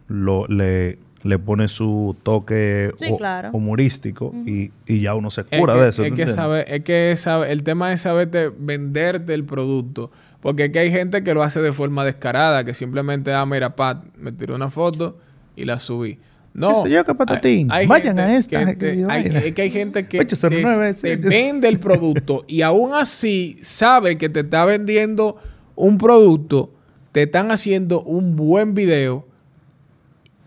lo, 0.09 0.47
le, 0.47 0.99
le 1.23 1.39
pone 1.39 1.69
su 1.69 2.17
toque 2.23 2.91
Sí, 2.99 3.07
hu- 3.07 3.17
claro. 3.19 3.51
humorístico 3.53 4.35
y, 4.47 4.71
y 4.87 5.01
ya 5.01 5.15
uno 5.15 5.31
se 5.31 5.43
Es 5.51 5.59
cura 5.61 5.75
que- 5.75 5.81
de 5.81 5.89
eso. 5.91 6.05
Es 6.05 6.11
¿tú 6.11 6.17
que, 6.17 6.27
sabe, 6.27 6.65
es 6.75 6.85
que 6.85 7.15
sabe, 7.17 7.53
el 7.53 7.63
tema 7.63 7.93
es 7.93 8.03
saberte 8.03 8.51
venderte 8.59 9.35
el 9.35 9.45
producto. 9.45 10.11
Porque 10.41 10.65
es 10.65 10.71
que 10.73 10.81
hay 10.81 10.91
gente 10.91 11.23
que 11.23 11.35
lo 11.35 11.45
hace 11.45 11.61
de 11.63 11.73
forma 11.73 12.05
descarada, 12.05 12.65
que 12.65 12.75
simplemente, 12.75 13.33
ah, 13.33 13.47
mira, 13.47 13.77
Pat, 13.77 14.03
me 14.19 14.33
tiró 14.33 14.57
una 14.57 14.69
foto 14.71 15.17
y 15.55 15.65
la 15.65 15.79
subí. 15.79 16.19
No. 16.53 16.71
¿Qué 16.83 16.89
sé 16.89 16.91
yo, 16.91 17.05
qué 17.05 17.15
patatín? 17.15 17.69
Vayan 17.69 18.19
a 18.19 18.37
esta, 18.37 18.67
que 18.67 18.75
te- 18.77 19.07
hay- 19.09 19.27
es 19.47 19.55
que 19.55 19.63
hay 19.63 19.71
gente 19.71 20.07
que 20.09 20.19
809, 20.19 20.95
te, 20.95 21.17
vende 21.17 21.69
el 21.69 21.79
producto 21.79 22.45
y 22.49 22.63
aún 22.63 22.93
así 22.93 23.57
sabe 23.63 24.19
que 24.19 24.29
te 24.29 24.41
está 24.41 24.65
vendiendo 24.65 25.37
un 25.77 25.97
producto, 25.97 26.73
te 27.13 27.23
están 27.25 27.51
haciendo 27.51 28.03
un 28.03 28.37
buen 28.37 28.75
video 28.75 29.27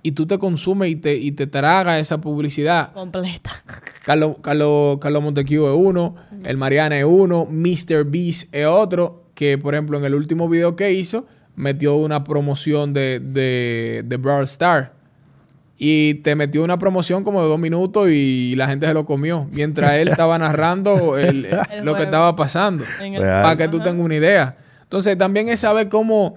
y 0.02 0.12
tú 0.12 0.28
te 0.28 0.38
consumes 0.38 0.90
y 0.90 0.96
te, 0.96 1.16
y 1.16 1.32
te 1.32 1.48
traga 1.48 1.98
esa 2.00 2.20
publicidad. 2.22 2.94
Completa. 2.94 3.52
Carlos, 4.06 4.38
Carlos, 4.42 4.98
Carlos 5.00 5.24
Montecu 5.24 5.66
es 5.68 5.76
uno, 5.76 6.16
el 6.44 6.58
Mariana 6.58 6.98
es 7.00 7.06
uno, 7.06 7.46
Mr. 7.50 8.04
Beast 8.06 8.54
es 8.54 8.66
otro, 8.68 9.24
que 9.34 9.58
por 9.58 9.74
ejemplo 9.74 9.98
en 9.98 10.06
el 10.06 10.14
último 10.14 10.48
video 10.48 10.76
que 10.76 10.92
hizo 10.94 11.26
metió 11.56 11.96
una 11.96 12.24
promoción 12.24 12.94
de, 12.94 13.20
de, 13.20 14.04
de 14.06 14.18
Brawl 14.18 14.44
Star. 14.44 14.94
Y 15.78 16.16
te 16.16 16.36
metió 16.36 16.64
una 16.64 16.78
promoción 16.80 17.24
como 17.26 17.42
de 17.42 17.50
dos 17.50 17.60
minutos 17.60 18.08
y 18.10 18.56
la 18.56 18.68
gente 18.68 18.88
se 18.88 18.94
lo 18.94 19.06
comió. 19.06 19.48
Mientras 19.52 19.94
él 19.96 20.08
estaba 20.10 20.38
narrando 20.38 21.18
el- 21.18 21.48
El 21.72 21.84
lo 21.84 21.96
que 21.96 22.04
estaba 22.04 22.36
pasando. 22.36 22.84
Para 23.44 23.58
que 23.58 23.68
tú 23.68 23.80
tengas 23.80 24.06
una 24.06 24.16
idea. 24.16 24.58
Entonces 24.84 25.18
también 25.18 25.50
es 25.50 25.60
saber 25.62 25.90
cómo, 25.90 26.36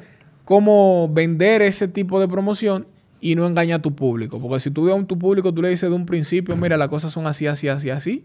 cómo 0.49 1.11
vender 1.13 1.61
ese 1.61 1.89
tipo 1.89 2.19
de 2.21 2.27
promoción 2.27 2.87
y 3.21 3.35
no 3.35 3.47
engañar 3.47 3.81
a 3.81 3.83
tu 3.83 3.95
público. 3.95 4.41
Porque 4.41 4.61
si 4.61 4.71
tú 4.71 4.85
ves 4.87 4.97
a 4.97 5.05
tu 5.05 5.19
público, 5.19 5.53
tú 5.53 5.61
le 5.61 5.69
dices 5.69 5.91
de 5.91 5.95
un 5.95 6.07
principio, 6.07 6.57
mira, 6.57 6.79
las 6.79 6.89
cosas 6.89 7.13
son 7.13 7.27
así, 7.27 7.47
así, 7.47 7.69
así, 7.69 7.91
así, 7.91 8.25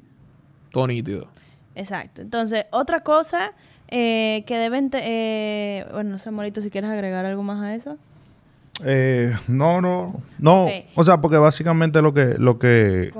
todo 0.71 0.87
nítido. 0.87 1.27
Exacto. 1.75 2.21
Entonces, 2.21 2.63
otra 2.71 3.01
cosa 3.01 3.51
eh, 3.89 4.45
que 4.47 4.55
deben... 4.57 4.89
te- 4.89 5.01
eh, 5.03 5.85
bueno, 5.91 6.11
no 6.11 6.17
sé, 6.17 6.31
Morito, 6.31 6.61
si 6.61 6.69
quieres 6.69 6.89
agregar 6.91 7.25
algo 7.25 7.43
más 7.43 7.61
a 7.61 7.75
eso. 7.75 7.97
Eh, 8.85 9.35
no, 9.49 9.81
no, 9.81 10.21
no. 10.39 10.67
O 10.95 11.03
sea, 11.03 11.19
porque 11.19 11.35
básicamente 11.35 12.01
lo 12.01 12.13
que, 12.13 12.35
lo 12.37 12.57
que, 12.57 13.11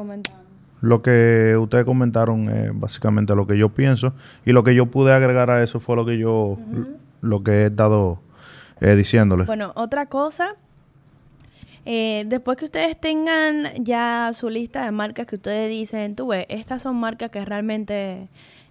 lo 0.80 1.02
que 1.02 1.58
ustedes 1.60 1.84
comentaron 1.84 2.48
es 2.50 2.72
básicamente 2.74 3.36
lo 3.36 3.46
que 3.48 3.58
yo 3.58 3.68
pienso 3.68 4.14
y 4.46 4.54
lo 4.54 4.64
que 4.64 4.76
yo 4.76 4.86
pude 4.86 5.12
agregar 5.12 5.52
a 5.52 5.62
eso 5.62 5.82
fue 5.82 5.98
lo 5.98 6.06
que 6.06 6.18
yo, 6.18 6.58
lo 7.20 7.44
que 7.44 7.52
he 7.52 7.66
estado 7.66 8.20
eh, 8.84 8.96
diciéndole. 8.96 9.46
Bueno, 9.46 9.72
otra 9.76 10.08
cosa, 10.08 10.56
eh, 11.86 12.26
después 12.28 12.58
que 12.58 12.66
ustedes 12.66 13.00
tengan 13.00 13.84
ya 13.84 14.32
su 14.34 14.50
lista 14.50 14.84
de 14.84 14.92
marcas 14.92 15.26
que 15.26 15.36
ustedes 15.36 15.70
dicen, 15.70 16.16
tú 16.16 16.28
ves, 16.28 16.46
estas 16.50 16.82
son 16.82 16.98
marcas 16.98 17.30
que 17.32 17.44
realmente 17.44 18.28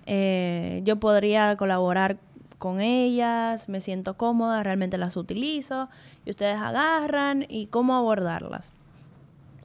eh, 0.07 0.83
yo 0.85 0.97
podría 0.97 1.57
colaborar 1.57 2.19
con 2.59 2.81
ellas, 2.81 3.69
me 3.69 3.81
siento 3.81 4.15
cómoda, 4.15 4.63
realmente 4.63 4.97
las 4.99 5.17
utilizo, 5.17 5.89
y 6.25 6.31
ustedes 6.31 6.59
agarran 6.59 7.45
y 7.49 7.67
cómo 7.67 7.97
abordarlas. 7.97 8.73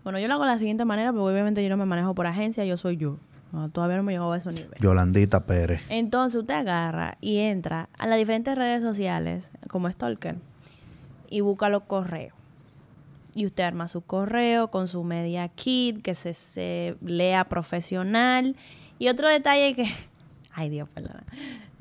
Bueno, 0.03 0.19
yo 0.19 0.27
lo 0.27 0.36
hago 0.36 0.45
de 0.45 0.51
la 0.51 0.60
siguiente 0.60 0.86
manera, 0.86 1.12
porque 1.12 1.31
obviamente 1.33 1.62
yo 1.62 1.69
no 1.69 1.77
me 1.77 1.86
manejo 1.86 2.15
por 2.15 2.25
agencia, 2.25 2.65
yo 2.65 2.77
soy 2.77 2.97
yo. 2.97 3.17
No, 3.51 3.69
todavía 3.69 3.97
no 3.97 4.03
me 4.03 4.13
llegó 4.13 4.31
a 4.31 4.38
ese 4.38 4.51
nivel. 4.51 4.71
Yolandita 4.79 5.45
Pérez. 5.45 5.81
Entonces 5.89 6.41
usted 6.41 6.55
agarra 6.55 7.17
y 7.21 7.38
entra 7.38 7.89
a 7.97 8.07
las 8.07 8.17
diferentes 8.17 8.57
redes 8.57 8.81
sociales, 8.81 9.51
como 9.67 9.89
Stalker, 9.89 10.36
y 11.30 11.41
busca 11.41 11.69
los 11.69 11.84
correos. 11.84 12.34
Y 13.34 13.45
usted 13.45 13.63
arma 13.65 13.88
su 13.88 14.01
correo 14.01 14.69
con 14.69 14.88
su 14.88 15.03
media 15.03 15.47
kit, 15.49 16.01
que 16.01 16.15
se, 16.15 16.34
se 16.34 16.95
lea 17.06 17.43
profesional. 17.43 18.56
Y 18.97 19.10
otro 19.10 19.27
detalle 19.27 19.75
que... 19.75 19.86
Ay, 20.53 20.69
Dios, 20.69 20.89
perdona. 20.89 21.23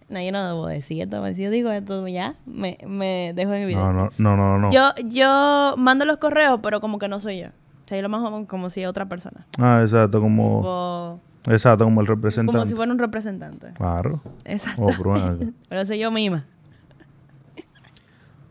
No, 0.08 0.20
yo 0.20 0.30
no 0.32 0.46
debo 0.46 0.66
decir 0.66 1.02
esto. 1.02 1.24
Si 1.34 1.42
yo 1.42 1.50
digo 1.50 1.70
esto 1.70 2.06
ya, 2.08 2.36
me, 2.44 2.76
me 2.86 3.32
dejo 3.34 3.54
en 3.54 3.62
evidencia. 3.62 3.90
No, 3.92 4.10
no, 4.18 4.36
no, 4.36 4.36
no, 4.36 4.58
no. 4.58 4.70
Yo, 4.70 4.92
yo 5.06 5.74
mando 5.78 6.04
los 6.04 6.18
correos, 6.18 6.60
pero 6.62 6.80
como 6.80 6.98
que 6.98 7.08
no 7.08 7.18
soy 7.20 7.40
yo. 7.40 7.48
O 7.48 7.88
sea, 7.88 7.96
yo 7.98 8.02
lo 8.02 8.08
mando 8.08 8.46
como 8.46 8.68
si 8.68 8.84
otra 8.84 9.06
persona. 9.08 9.46
Ah, 9.58 9.80
exacto, 9.82 10.20
como, 10.20 10.58
Tipo, 10.58 11.54
exacto, 11.54 11.84
como 11.84 12.00
el 12.02 12.06
representante. 12.06 12.52
como 12.52 12.66
si 12.66 12.74
fuera 12.74 12.92
un 12.92 12.98
representante. 12.98 13.72
Claro. 13.74 14.20
Exacto. 14.44 14.82
Oh, 14.82 15.38
Pero 15.68 15.86
soy 15.86 15.98
yo 15.98 16.10
misma. 16.10 16.46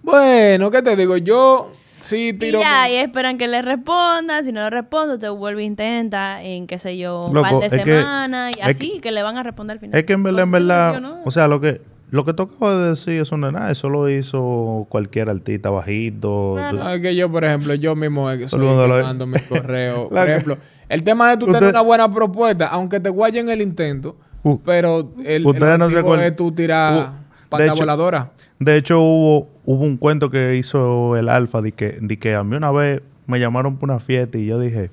Bueno, 0.06 0.70
¿qué 0.72 0.82
te 0.82 0.96
digo? 0.96 1.18
Yo 1.18 1.72
sí 2.00 2.30
Y 2.30 2.34
tiro... 2.34 2.60
ya, 2.62 2.88
y 2.90 2.96
esperan 2.96 3.38
que 3.38 3.48
le 3.48 3.62
responda. 3.62 4.44
Si 4.44 4.52
no 4.52 4.62
le 4.62 4.70
respondo, 4.70 5.16
usted 5.16 5.30
vuelve 5.32 5.64
e 5.64 5.66
intenta 5.66 6.44
en, 6.44 6.68
qué 6.68 6.78
sé 6.78 6.98
yo, 6.98 7.26
un 7.26 7.34
Loco, 7.34 7.60
par 7.60 7.70
de 7.72 7.84
semanas. 7.84 8.56
y 8.58 8.62
así, 8.62 9.00
que, 9.02 9.12
le 9.12 9.24
van 9.24 9.38
a 9.38 9.44
responder 9.44 9.76
al 9.76 9.80
final. 9.80 10.00
Es 10.00 10.06
que 10.06 10.14
en 10.14 10.24
verdad, 10.24 10.44
en 10.44 10.52
verdad, 10.52 11.02
o 11.26 11.32
sea, 11.32 11.48
lo 11.48 11.60
que 11.60 11.82
lo 12.12 12.24
que 12.24 12.34
tocaba 12.34 12.76
de 12.78 12.90
decir 12.90 13.20
eso 13.20 13.36
no 13.36 13.48
es 13.48 13.54
nada, 13.54 13.72
eso 13.72 13.90
lo 13.90 14.08
hizo 14.10 14.86
cualquier 14.90 15.28
artista 15.28 15.72
bajito. 15.72 16.54
Claro. 16.56 16.90
Es 16.92 17.02
que 17.02 17.16
yo, 17.16 17.32
por 17.32 17.44
ejemplo, 17.44 17.74
yo 17.74 17.96
mismo 17.96 18.30
es 18.30 18.38
que 18.40 18.48
soy 18.48 18.60
lo- 18.60 18.76
mando 18.88 19.26
mis 19.26 19.42
correos. 19.42 20.08
Por 20.10 20.30
ejemplo, 20.30 20.58
el 20.88 21.04
tema 21.04 21.32
de 21.32 21.38
tú 21.38 21.48
Usted- 21.48 21.58
tener 21.60 21.74
una 21.74 21.82
buena 21.82 22.10
propuesta, 22.10 22.68
aunque 22.68 23.00
te 23.00 23.10
guayen 23.10 23.50
el 23.50 23.60
intento, 23.62 24.16
U- 24.44 24.62
pero 24.64 25.12
el, 25.26 25.46
Ustedes 25.46 25.74
el 25.74 25.80
no 25.80 25.90
se 25.90 25.98
acuerdan- 25.98 26.26
es 26.28 26.36
tú 26.36 26.52
tirar 26.52 26.94
U- 26.94 27.00
de 27.00 27.50
pata 27.50 27.66
hecho- 27.66 27.76
voladora. 27.76 28.32
De 28.60 28.78
hecho, 28.78 29.02
hubo, 29.02 29.50
hubo 29.66 29.84
un 29.84 29.98
cuento 29.98 30.30
que 30.30 30.56
hizo 30.56 31.16
el 31.18 31.30
Alfa 31.30 31.62
de 31.62 31.72
que, 31.72 31.98
de 32.02 32.18
que 32.18 32.36
a 32.36 32.44
mí 32.44 32.56
una 32.56 32.72
vez 32.72 33.02
me 33.28 33.40
llamaron 33.40 33.78
para 33.78 33.94
una 33.94 34.00
fiesta 34.00 34.38
y 34.38 34.46
yo 34.46 34.60
dije, 34.60 34.92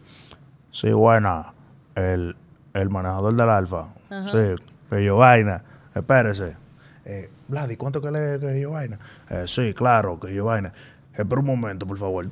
sí, 0.71 0.91
buena, 0.93 1.53
el, 1.95 2.37
el 2.75 2.91
manejador 2.91 3.35
del 3.35 3.49
Alfa. 3.51 3.87
Sí, 4.31 4.63
que 4.91 5.05
yo 5.05 5.17
vaina. 5.17 5.63
Espérese. 5.95 6.57
Eh, 7.05 7.31
Vladi, 7.49 7.77
¿cuánto 7.77 8.01
que 8.01 8.11
le 8.11 8.39
que 8.39 8.61
yo 8.61 8.71
vaina? 8.73 8.99
"Eh, 9.31 9.45
sí, 9.47 9.75
claro, 9.75 10.19
que 10.21 10.35
yo 10.35 10.45
vaina. 10.47 10.73
Espera 11.15 11.41
un 11.41 11.47
momento, 11.47 11.87
por 11.87 11.99
favor. 11.99 12.27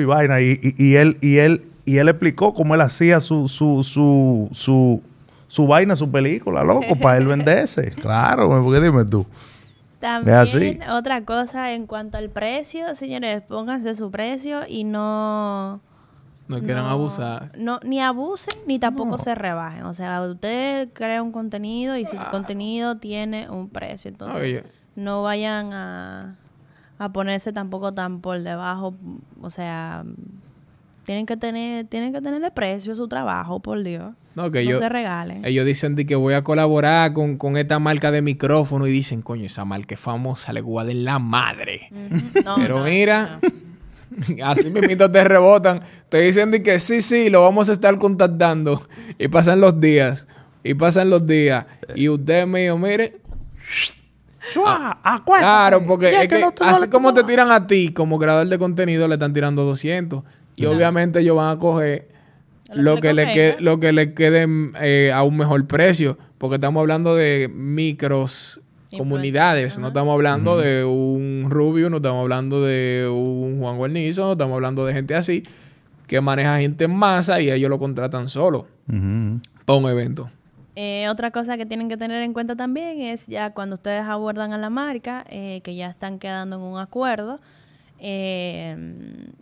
Y 0.00 0.04
vaina. 0.04 0.40
Y, 0.40 0.58
y, 0.62 0.82
y 0.84 0.96
él, 0.96 1.18
y 1.20 1.38
él, 1.38 1.66
y 1.84 1.98
él 1.98 2.08
explicó 2.08 2.54
cómo 2.54 2.74
él 2.74 2.80
hacía 2.80 3.20
su, 3.20 3.48
su, 3.48 3.82
su, 3.82 4.48
su, 4.52 5.02
su 5.46 5.66
vaina, 5.66 5.96
su 5.96 6.10
película, 6.10 6.62
loco, 6.64 6.96
para 6.96 7.18
él 7.18 7.26
venderse. 7.26 7.90
Claro, 8.00 8.48
porque 8.62 8.80
dime 8.80 9.04
tú. 9.04 9.26
También, 9.98 10.36
así. 10.36 10.78
otra 10.90 11.24
cosa 11.24 11.72
en 11.72 11.86
cuanto 11.86 12.18
al 12.18 12.30
precio, 12.30 12.94
señores, 12.94 13.42
pónganse 13.42 13.94
su 13.94 14.10
precio 14.10 14.60
y 14.68 14.84
no... 14.84 15.80
No 16.46 16.60
quieran 16.60 16.84
no- 16.84 16.90
abusar. 16.90 17.52
No, 17.58 17.78
ni 17.84 18.00
abusen 18.00 18.56
ni 18.66 18.78
tampoco 18.78 19.18
se 19.18 19.34
rebajen. 19.34 19.82
O 19.84 19.92
sea, 19.92 20.22
usted 20.22 20.88
crea 20.94 21.22
un 21.22 21.30
contenido 21.30 21.96
y 21.96 22.06
su 22.06 22.16
contenido 22.30 22.96
tiene 22.96 23.50
un 23.50 23.68
precio. 23.68 24.08
Entonces, 24.08 24.40
Oye. 24.40 24.64
no 24.96 25.22
vayan 25.22 25.74
a, 25.74 26.36
a 26.98 27.08
ponerse 27.12 27.52
tampoco 27.52 27.92
tan 27.92 28.20
por 28.22 28.40
debajo. 28.42 28.94
O 29.42 29.50
sea, 29.50 30.04
tienen 31.08 31.24
que 31.24 31.38
tener, 31.38 31.86
tienen 31.86 32.12
que 32.12 32.20
tenerle 32.20 32.50
precio 32.50 32.92
a 32.92 32.94
su 32.94 33.08
trabajo, 33.08 33.60
por 33.60 33.82
Dios. 33.82 34.12
No, 34.34 34.50
que 34.50 34.62
no 34.62 34.72
yo, 34.72 34.78
se 34.78 34.90
regalen. 34.90 35.42
ellos 35.42 35.64
dicen 35.64 35.94
de 35.94 36.04
que 36.04 36.14
voy 36.14 36.34
a 36.34 36.44
colaborar 36.44 37.14
con, 37.14 37.38
con 37.38 37.56
esta 37.56 37.78
marca 37.78 38.10
de 38.10 38.20
micrófono 38.20 38.86
y 38.86 38.90
dicen, 38.90 39.22
coño, 39.22 39.46
esa 39.46 39.64
marca 39.64 39.94
es 39.94 40.00
famosa, 40.02 40.52
le 40.52 40.60
voy 40.60 40.82
a 40.82 40.84
dar 40.84 40.94
la 40.96 41.18
madre. 41.18 41.88
No, 42.44 42.56
Pero 42.56 42.80
no, 42.80 42.84
mira, 42.84 43.40
no. 43.42 44.44
así 44.44 44.68
mismito 44.68 45.10
te 45.10 45.24
rebotan. 45.24 45.80
Te 46.10 46.18
dicen 46.18 46.50
de 46.50 46.62
que 46.62 46.78
sí, 46.78 47.00
sí, 47.00 47.30
lo 47.30 47.40
vamos 47.40 47.70
a 47.70 47.72
estar 47.72 47.96
contactando. 47.96 48.86
Y 49.18 49.28
pasan 49.28 49.62
los 49.62 49.80
días. 49.80 50.28
Y 50.62 50.74
pasan 50.74 51.08
los 51.08 51.26
días. 51.26 51.64
Y 51.94 52.10
usted 52.10 52.46
mío, 52.46 52.76
mire. 52.76 53.18
Claro, 55.24 55.82
porque 55.86 56.10
es 56.10 56.28
que, 56.28 56.44
así 56.60 56.88
como 56.88 57.14
te 57.14 57.24
tiran 57.24 57.50
a 57.50 57.66
ti 57.66 57.94
como 57.94 58.18
creador 58.18 58.46
de 58.46 58.58
contenido, 58.58 59.08
le 59.08 59.14
están 59.14 59.32
tirando 59.32 59.64
200. 59.64 60.22
Y 60.58 60.66
obviamente 60.66 61.20
ellos 61.20 61.36
van 61.36 61.56
a 61.56 61.58
coger 61.58 62.08
Lo 62.72 62.82
lo 62.82 62.94
que 62.96 63.00
que, 63.02 63.14
le 63.14 63.26
le 63.26 63.32
que, 63.34 63.48
convenga. 63.52 63.70
lo 63.70 63.80
que 63.80 63.92
le 63.92 64.14
quede 64.14 64.46
eh, 64.80 65.12
a 65.12 65.22
un 65.22 65.36
mejor 65.36 65.66
precio. 65.66 66.18
Porque 66.38 66.56
estamos 66.56 66.80
hablando 66.80 67.14
de 67.16 67.50
micros 67.52 68.60
comunidades. 68.96 69.78
No 69.78 69.88
estamos 69.88 70.14
hablando 70.14 70.56
de 70.56 70.84
un 70.84 71.46
Rubio, 71.50 71.90
no 71.90 71.96
estamos 71.96 72.22
hablando 72.22 72.62
de 72.62 73.08
un 73.10 73.58
Juan 73.60 73.76
Guarnizo, 73.76 74.26
no 74.26 74.32
estamos 74.32 74.54
hablando 74.54 74.84
de 74.86 74.92
gente 74.94 75.14
así 75.14 75.42
que 76.06 76.20
maneja 76.22 76.58
gente 76.58 76.84
en 76.84 76.94
masa 76.94 77.38
y 77.40 77.50
ellos 77.50 77.68
lo 77.68 77.78
contratan 77.78 78.28
solo 78.28 78.66
Ujú. 78.88 79.40
para 79.66 79.78
un 79.78 79.90
evento. 79.90 80.30
Eh, 80.74 81.06
otra 81.10 81.30
cosa 81.30 81.58
que 81.58 81.66
tienen 81.66 81.88
que 81.88 81.96
tener 81.98 82.22
en 82.22 82.32
cuenta 82.32 82.56
también 82.56 83.02
es 83.02 83.26
ya 83.26 83.50
cuando 83.52 83.74
ustedes 83.74 84.04
abordan 84.04 84.52
a 84.54 84.58
la 84.58 84.70
marca, 84.70 85.24
eh, 85.28 85.60
que 85.62 85.74
ya 85.74 85.88
están 85.90 86.18
quedando 86.18 86.56
en 86.56 86.62
un 86.62 86.78
acuerdo, 86.78 87.40
eh, 87.98 88.76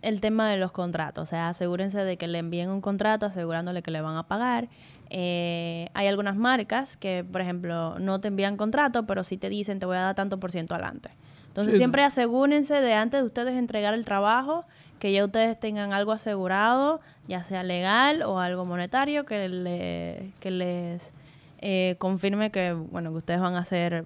el 0.02 0.20
tema 0.20 0.50
de 0.50 0.56
los 0.56 0.72
contratos. 0.72 1.22
O 1.22 1.26
sea, 1.26 1.48
asegúrense 1.48 2.04
de 2.04 2.16
que 2.16 2.26
le 2.28 2.38
envíen 2.38 2.70
un 2.70 2.80
contrato 2.80 3.26
asegurándole 3.26 3.82
que 3.82 3.90
le 3.90 4.00
van 4.00 4.16
a 4.16 4.24
pagar. 4.26 4.68
Eh, 5.10 5.88
hay 5.94 6.06
algunas 6.08 6.36
marcas 6.36 6.96
que, 6.96 7.24
por 7.30 7.40
ejemplo, 7.40 7.98
no 7.98 8.20
te 8.20 8.28
envían 8.28 8.56
contrato, 8.56 9.06
pero 9.06 9.22
sí 9.24 9.36
te 9.36 9.48
dicen 9.48 9.78
te 9.78 9.86
voy 9.86 9.96
a 9.96 10.00
dar 10.00 10.14
tanto 10.14 10.38
por 10.40 10.50
ciento 10.52 10.74
adelante. 10.74 11.10
Entonces, 11.48 11.74
Sí. 11.74 11.78
siempre 11.78 12.02
asegúrense 12.02 12.74
de 12.80 12.94
antes 12.94 13.20
de 13.20 13.26
ustedes 13.26 13.54
entregar 13.54 13.94
el 13.94 14.04
trabajo, 14.04 14.64
que 14.98 15.12
ya 15.12 15.24
ustedes 15.24 15.58
tengan 15.60 15.92
algo 15.92 16.12
asegurado, 16.12 17.00
ya 17.28 17.42
sea 17.42 17.62
legal 17.62 18.22
o 18.22 18.40
algo 18.40 18.64
monetario, 18.64 19.24
que, 19.26 19.48
le- 19.48 20.32
que 20.40 20.50
les 20.50 21.12
eh, 21.60 21.96
confirme 21.98 22.50
que, 22.50 22.72
bueno, 22.72 23.10
que 23.12 23.16
ustedes 23.16 23.40
van 23.40 23.54
a 23.54 23.60
hacer, 23.60 24.04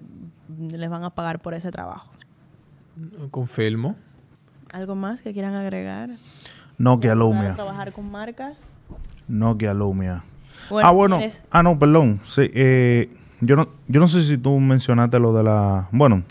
les 0.69 0.89
van 0.89 1.03
a 1.03 1.09
pagar 1.09 1.39
por 1.39 1.53
ese 1.53 1.69
trabajo. 1.71 2.09
Confirmo. 3.29 3.95
¿Algo 4.71 4.95
más 4.95 5.21
que 5.21 5.33
quieran 5.33 5.55
agregar? 5.55 6.09
Nokia 6.77 7.11
¿Van 7.11 7.17
a 7.17 7.19
Lumia. 7.23 7.53
trabajar 7.55 7.91
con 7.91 8.09
marcas? 8.09 8.57
Nokia 9.27 9.73
Lumia. 9.73 10.23
Bueno, 10.69 10.87
ah, 10.87 10.91
bueno. 10.91 11.19
Ah, 11.51 11.63
no, 11.63 11.77
perdón. 11.77 12.19
Sí, 12.23 12.49
eh, 12.53 13.09
yo, 13.41 13.55
no, 13.55 13.67
yo 13.87 13.99
no 13.99 14.07
sé 14.07 14.23
si 14.23 14.37
tú 14.37 14.59
mencionaste 14.59 15.19
lo 15.19 15.33
de 15.33 15.43
la... 15.43 15.89
Bueno, 15.91 16.23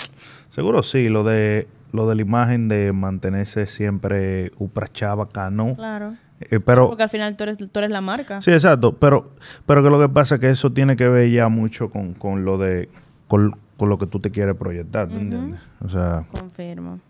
seguro 0.49 0.83
sí, 0.83 1.09
lo 1.09 1.25
de 1.25 1.69
lo 1.93 2.09
de 2.09 2.15
la 2.15 2.23
imagen 2.23 2.69
de 2.69 2.93
mantenerse 2.93 3.67
siempre 3.67 4.53
uprachá, 4.59 5.15
bacano. 5.15 5.75
Claro. 5.75 6.15
Eh, 6.41 6.61
pero 6.61 6.89
Porque 6.89 7.03
al 7.03 7.11
final 7.11 7.37
tú 7.37 7.45
eres, 7.45 7.59
tú 7.59 7.79
eres 7.79 7.91
la 7.91 8.01
marca. 8.01 8.41
Sí, 8.41 8.53
exacto. 8.53 8.93
Pero, 8.97 9.33
pero 9.67 9.83
que 9.83 9.91
lo 9.91 10.01
que 10.01 10.09
pasa 10.09 10.37
es 10.37 10.41
que 10.41 10.51
eso 10.51 10.73
tiene 10.73 10.97
que 10.97 11.09
ver 11.09 11.29
ya 11.31 11.49
mucho 11.49 11.91
con, 11.91 12.15
con 12.15 12.45
lo 12.45 12.59
de 12.59 12.89
con, 13.29 13.57
con 13.77 13.89
lo 13.89 13.99
que 13.99 14.07
tú 14.07 14.21
te 14.21 14.31
quieres 14.31 14.55
proyectar, 14.55 15.09
¿tú 15.09 15.17
entiendes? 15.17 15.61
O 15.85 15.89
sea, 15.89 16.25
Confirmo. 16.39 17.01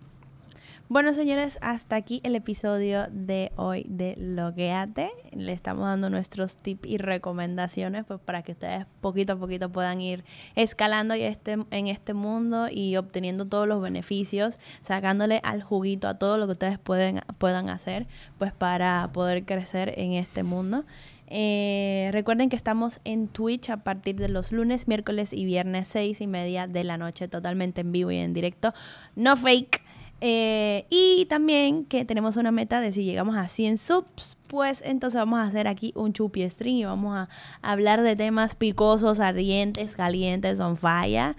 Bueno, 0.90 1.14
señores, 1.14 1.56
hasta 1.62 1.94
aquí 1.94 2.20
el 2.24 2.34
episodio 2.34 3.06
de 3.12 3.52
hoy 3.54 3.86
de 3.88 4.16
Logueate. 4.16 5.12
Le 5.30 5.52
estamos 5.52 5.84
dando 5.84 6.10
nuestros 6.10 6.56
tips 6.56 6.88
y 6.88 6.98
recomendaciones 6.98 8.04
pues, 8.04 8.18
para 8.18 8.42
que 8.42 8.50
ustedes 8.50 8.86
poquito 9.00 9.34
a 9.34 9.36
poquito 9.36 9.70
puedan 9.70 10.00
ir 10.00 10.24
escalando 10.56 11.14
y 11.14 11.22
este, 11.22 11.58
en 11.70 11.86
este 11.86 12.12
mundo 12.12 12.66
y 12.68 12.96
obteniendo 12.96 13.46
todos 13.46 13.68
los 13.68 13.80
beneficios, 13.80 14.58
sacándole 14.80 15.40
al 15.44 15.62
juguito 15.62 16.08
a 16.08 16.18
todo 16.18 16.38
lo 16.38 16.46
que 16.46 16.52
ustedes 16.52 16.80
pueden, 16.80 17.20
puedan 17.38 17.68
hacer 17.68 18.08
pues, 18.38 18.52
para 18.52 19.10
poder 19.12 19.44
crecer 19.44 19.94
en 19.96 20.14
este 20.14 20.42
mundo. 20.42 20.84
Eh, 21.28 22.10
recuerden 22.12 22.48
que 22.48 22.56
estamos 22.56 22.98
en 23.04 23.28
Twitch 23.28 23.70
a 23.70 23.84
partir 23.84 24.16
de 24.16 24.28
los 24.28 24.50
lunes, 24.50 24.88
miércoles 24.88 25.32
y 25.32 25.44
viernes 25.44 25.86
seis 25.86 26.20
y 26.20 26.26
media 26.26 26.66
de 26.66 26.82
la 26.82 26.98
noche, 26.98 27.28
totalmente 27.28 27.82
en 27.82 27.92
vivo 27.92 28.10
y 28.10 28.16
en 28.16 28.34
directo. 28.34 28.74
No 29.14 29.36
fake. 29.36 29.82
Eh, 30.22 30.86
y 30.90 31.26
también 31.30 31.86
que 31.86 32.04
tenemos 32.04 32.36
una 32.36 32.50
meta 32.50 32.80
de 32.80 32.92
si 32.92 33.04
llegamos 33.04 33.36
a 33.36 33.48
100 33.48 33.78
subs, 33.78 34.36
pues 34.48 34.82
entonces 34.84 35.18
vamos 35.18 35.38
a 35.38 35.44
hacer 35.44 35.66
aquí 35.66 35.92
un 35.94 36.12
chupi 36.12 36.48
stream 36.50 36.76
y 36.76 36.84
vamos 36.84 37.16
a 37.16 37.28
hablar 37.62 38.02
de 38.02 38.16
temas 38.16 38.54
picosos, 38.54 39.18
ardientes, 39.18 39.96
calientes, 39.96 40.60
on 40.60 40.76
fire. 40.76 41.36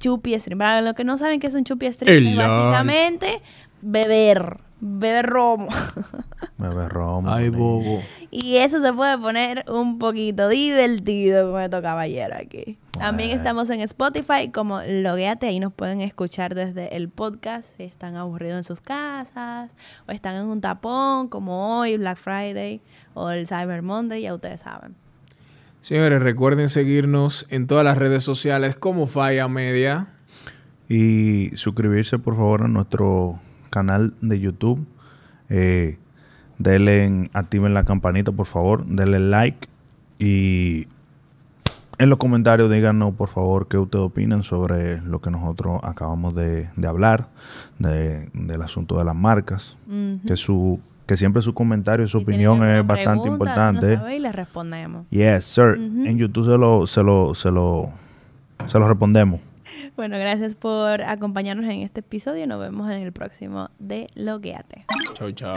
Chupi 0.00 0.38
stream. 0.38 0.58
Para 0.58 0.80
los 0.80 0.94
que 0.94 1.04
no 1.04 1.18
saben 1.18 1.40
qué 1.40 1.46
es 1.46 1.54
un 1.54 1.64
chupi 1.64 1.92
stream, 1.92 2.16
El 2.16 2.28
es 2.28 2.36
básicamente 2.36 3.40
beber, 3.82 4.58
beber 4.80 5.26
romo. 5.26 5.68
bebé 6.58 6.88
romo. 6.88 7.30
Ay, 7.30 7.50
bobo. 7.50 8.00
Y 8.30 8.56
eso 8.56 8.80
se 8.80 8.92
puede 8.92 9.16
poner 9.18 9.64
un 9.68 9.98
poquito 9.98 10.48
divertido 10.48 11.50
con 11.50 11.62
estos 11.62 11.82
caballeros 11.82 12.38
aquí. 12.38 12.78
También 12.98 13.30
estamos 13.30 13.70
en 13.70 13.80
Spotify 13.80 14.50
como 14.52 14.80
Logueate, 14.82 15.46
ahí 15.46 15.60
nos 15.60 15.72
pueden 15.72 16.00
escuchar 16.00 16.54
desde 16.54 16.96
el 16.96 17.08
podcast 17.08 17.76
si 17.76 17.84
están 17.84 18.16
aburridos 18.16 18.58
en 18.58 18.64
sus 18.64 18.80
casas 18.80 19.70
o 20.08 20.12
están 20.12 20.34
en 20.34 20.46
un 20.46 20.60
tapón 20.60 21.28
como 21.28 21.78
hoy, 21.78 21.96
Black 21.96 22.18
Friday 22.18 22.80
o 23.14 23.30
el 23.30 23.46
Cyber 23.46 23.82
Monday, 23.82 24.22
ya 24.22 24.34
ustedes 24.34 24.60
saben. 24.60 24.96
Señores, 25.80 26.20
recuerden 26.20 26.68
seguirnos 26.68 27.46
en 27.50 27.68
todas 27.68 27.84
las 27.84 27.96
redes 27.96 28.24
sociales 28.24 28.76
como 28.76 29.06
Falla 29.06 29.46
Media. 29.48 30.08
Y 30.88 31.50
suscribirse, 31.54 32.18
por 32.18 32.34
favor, 32.34 32.64
a 32.64 32.68
nuestro 32.68 33.38
canal 33.70 34.14
de 34.20 34.40
YouTube. 34.40 34.86
Eh, 35.48 35.98
denle, 36.58 37.04
en- 37.04 37.30
activen 37.32 37.74
la 37.74 37.84
campanita, 37.84 38.32
por 38.32 38.46
favor. 38.46 38.84
Denle 38.86 39.18
like. 39.20 39.68
Y 40.18 40.86
en 41.98 42.10
los 42.10 42.18
comentarios 42.18 42.70
díganos, 42.70 43.14
por 43.14 43.28
favor, 43.28 43.68
qué 43.68 43.78
ustedes 43.78 44.04
opinan 44.04 44.42
sobre 44.42 45.00
lo 45.02 45.20
que 45.20 45.30
nosotros 45.30 45.80
acabamos 45.82 46.34
de, 46.34 46.68
de 46.76 46.88
hablar, 46.88 47.28
de- 47.78 48.28
del 48.32 48.62
asunto 48.62 48.98
de 48.98 49.04
las 49.04 49.16
marcas. 49.16 49.76
Que 50.26 50.36
su 50.36 50.80
que 51.06 51.16
siempre 51.16 51.40
su 51.40 51.54
comentario, 51.54 52.06
su 52.06 52.18
Si 52.18 52.26
tienen 52.26 52.48
opinión 52.48 52.70
es 52.70 52.86
bastante 52.86 53.22
pregunta, 53.22 53.28
importante. 53.70 54.14
y 54.14 54.18
les 54.18 54.34
respondemos. 54.34 55.06
Yes, 55.08 55.42
sir. 55.44 55.76
En 56.04 56.18
YouTube 56.18 56.44
se 56.44 56.58
lo, 56.58 56.86
se 56.86 57.02
lo, 57.02 57.32
se 57.34 57.50
lo, 57.50 57.88
se 58.66 58.78
lo 58.78 58.86
respondemos. 58.86 59.40
Bueno, 59.98 60.16
gracias 60.16 60.54
por 60.54 61.02
acompañarnos 61.02 61.64
en 61.64 61.80
este 61.80 62.00
episodio. 62.00 62.46
Nos 62.46 62.60
vemos 62.60 62.88
en 62.88 63.00
el 63.00 63.12
próximo 63.12 63.68
de 63.80 64.06
Logueate. 64.14 64.86
Chau, 65.14 65.32
chau. 65.32 65.56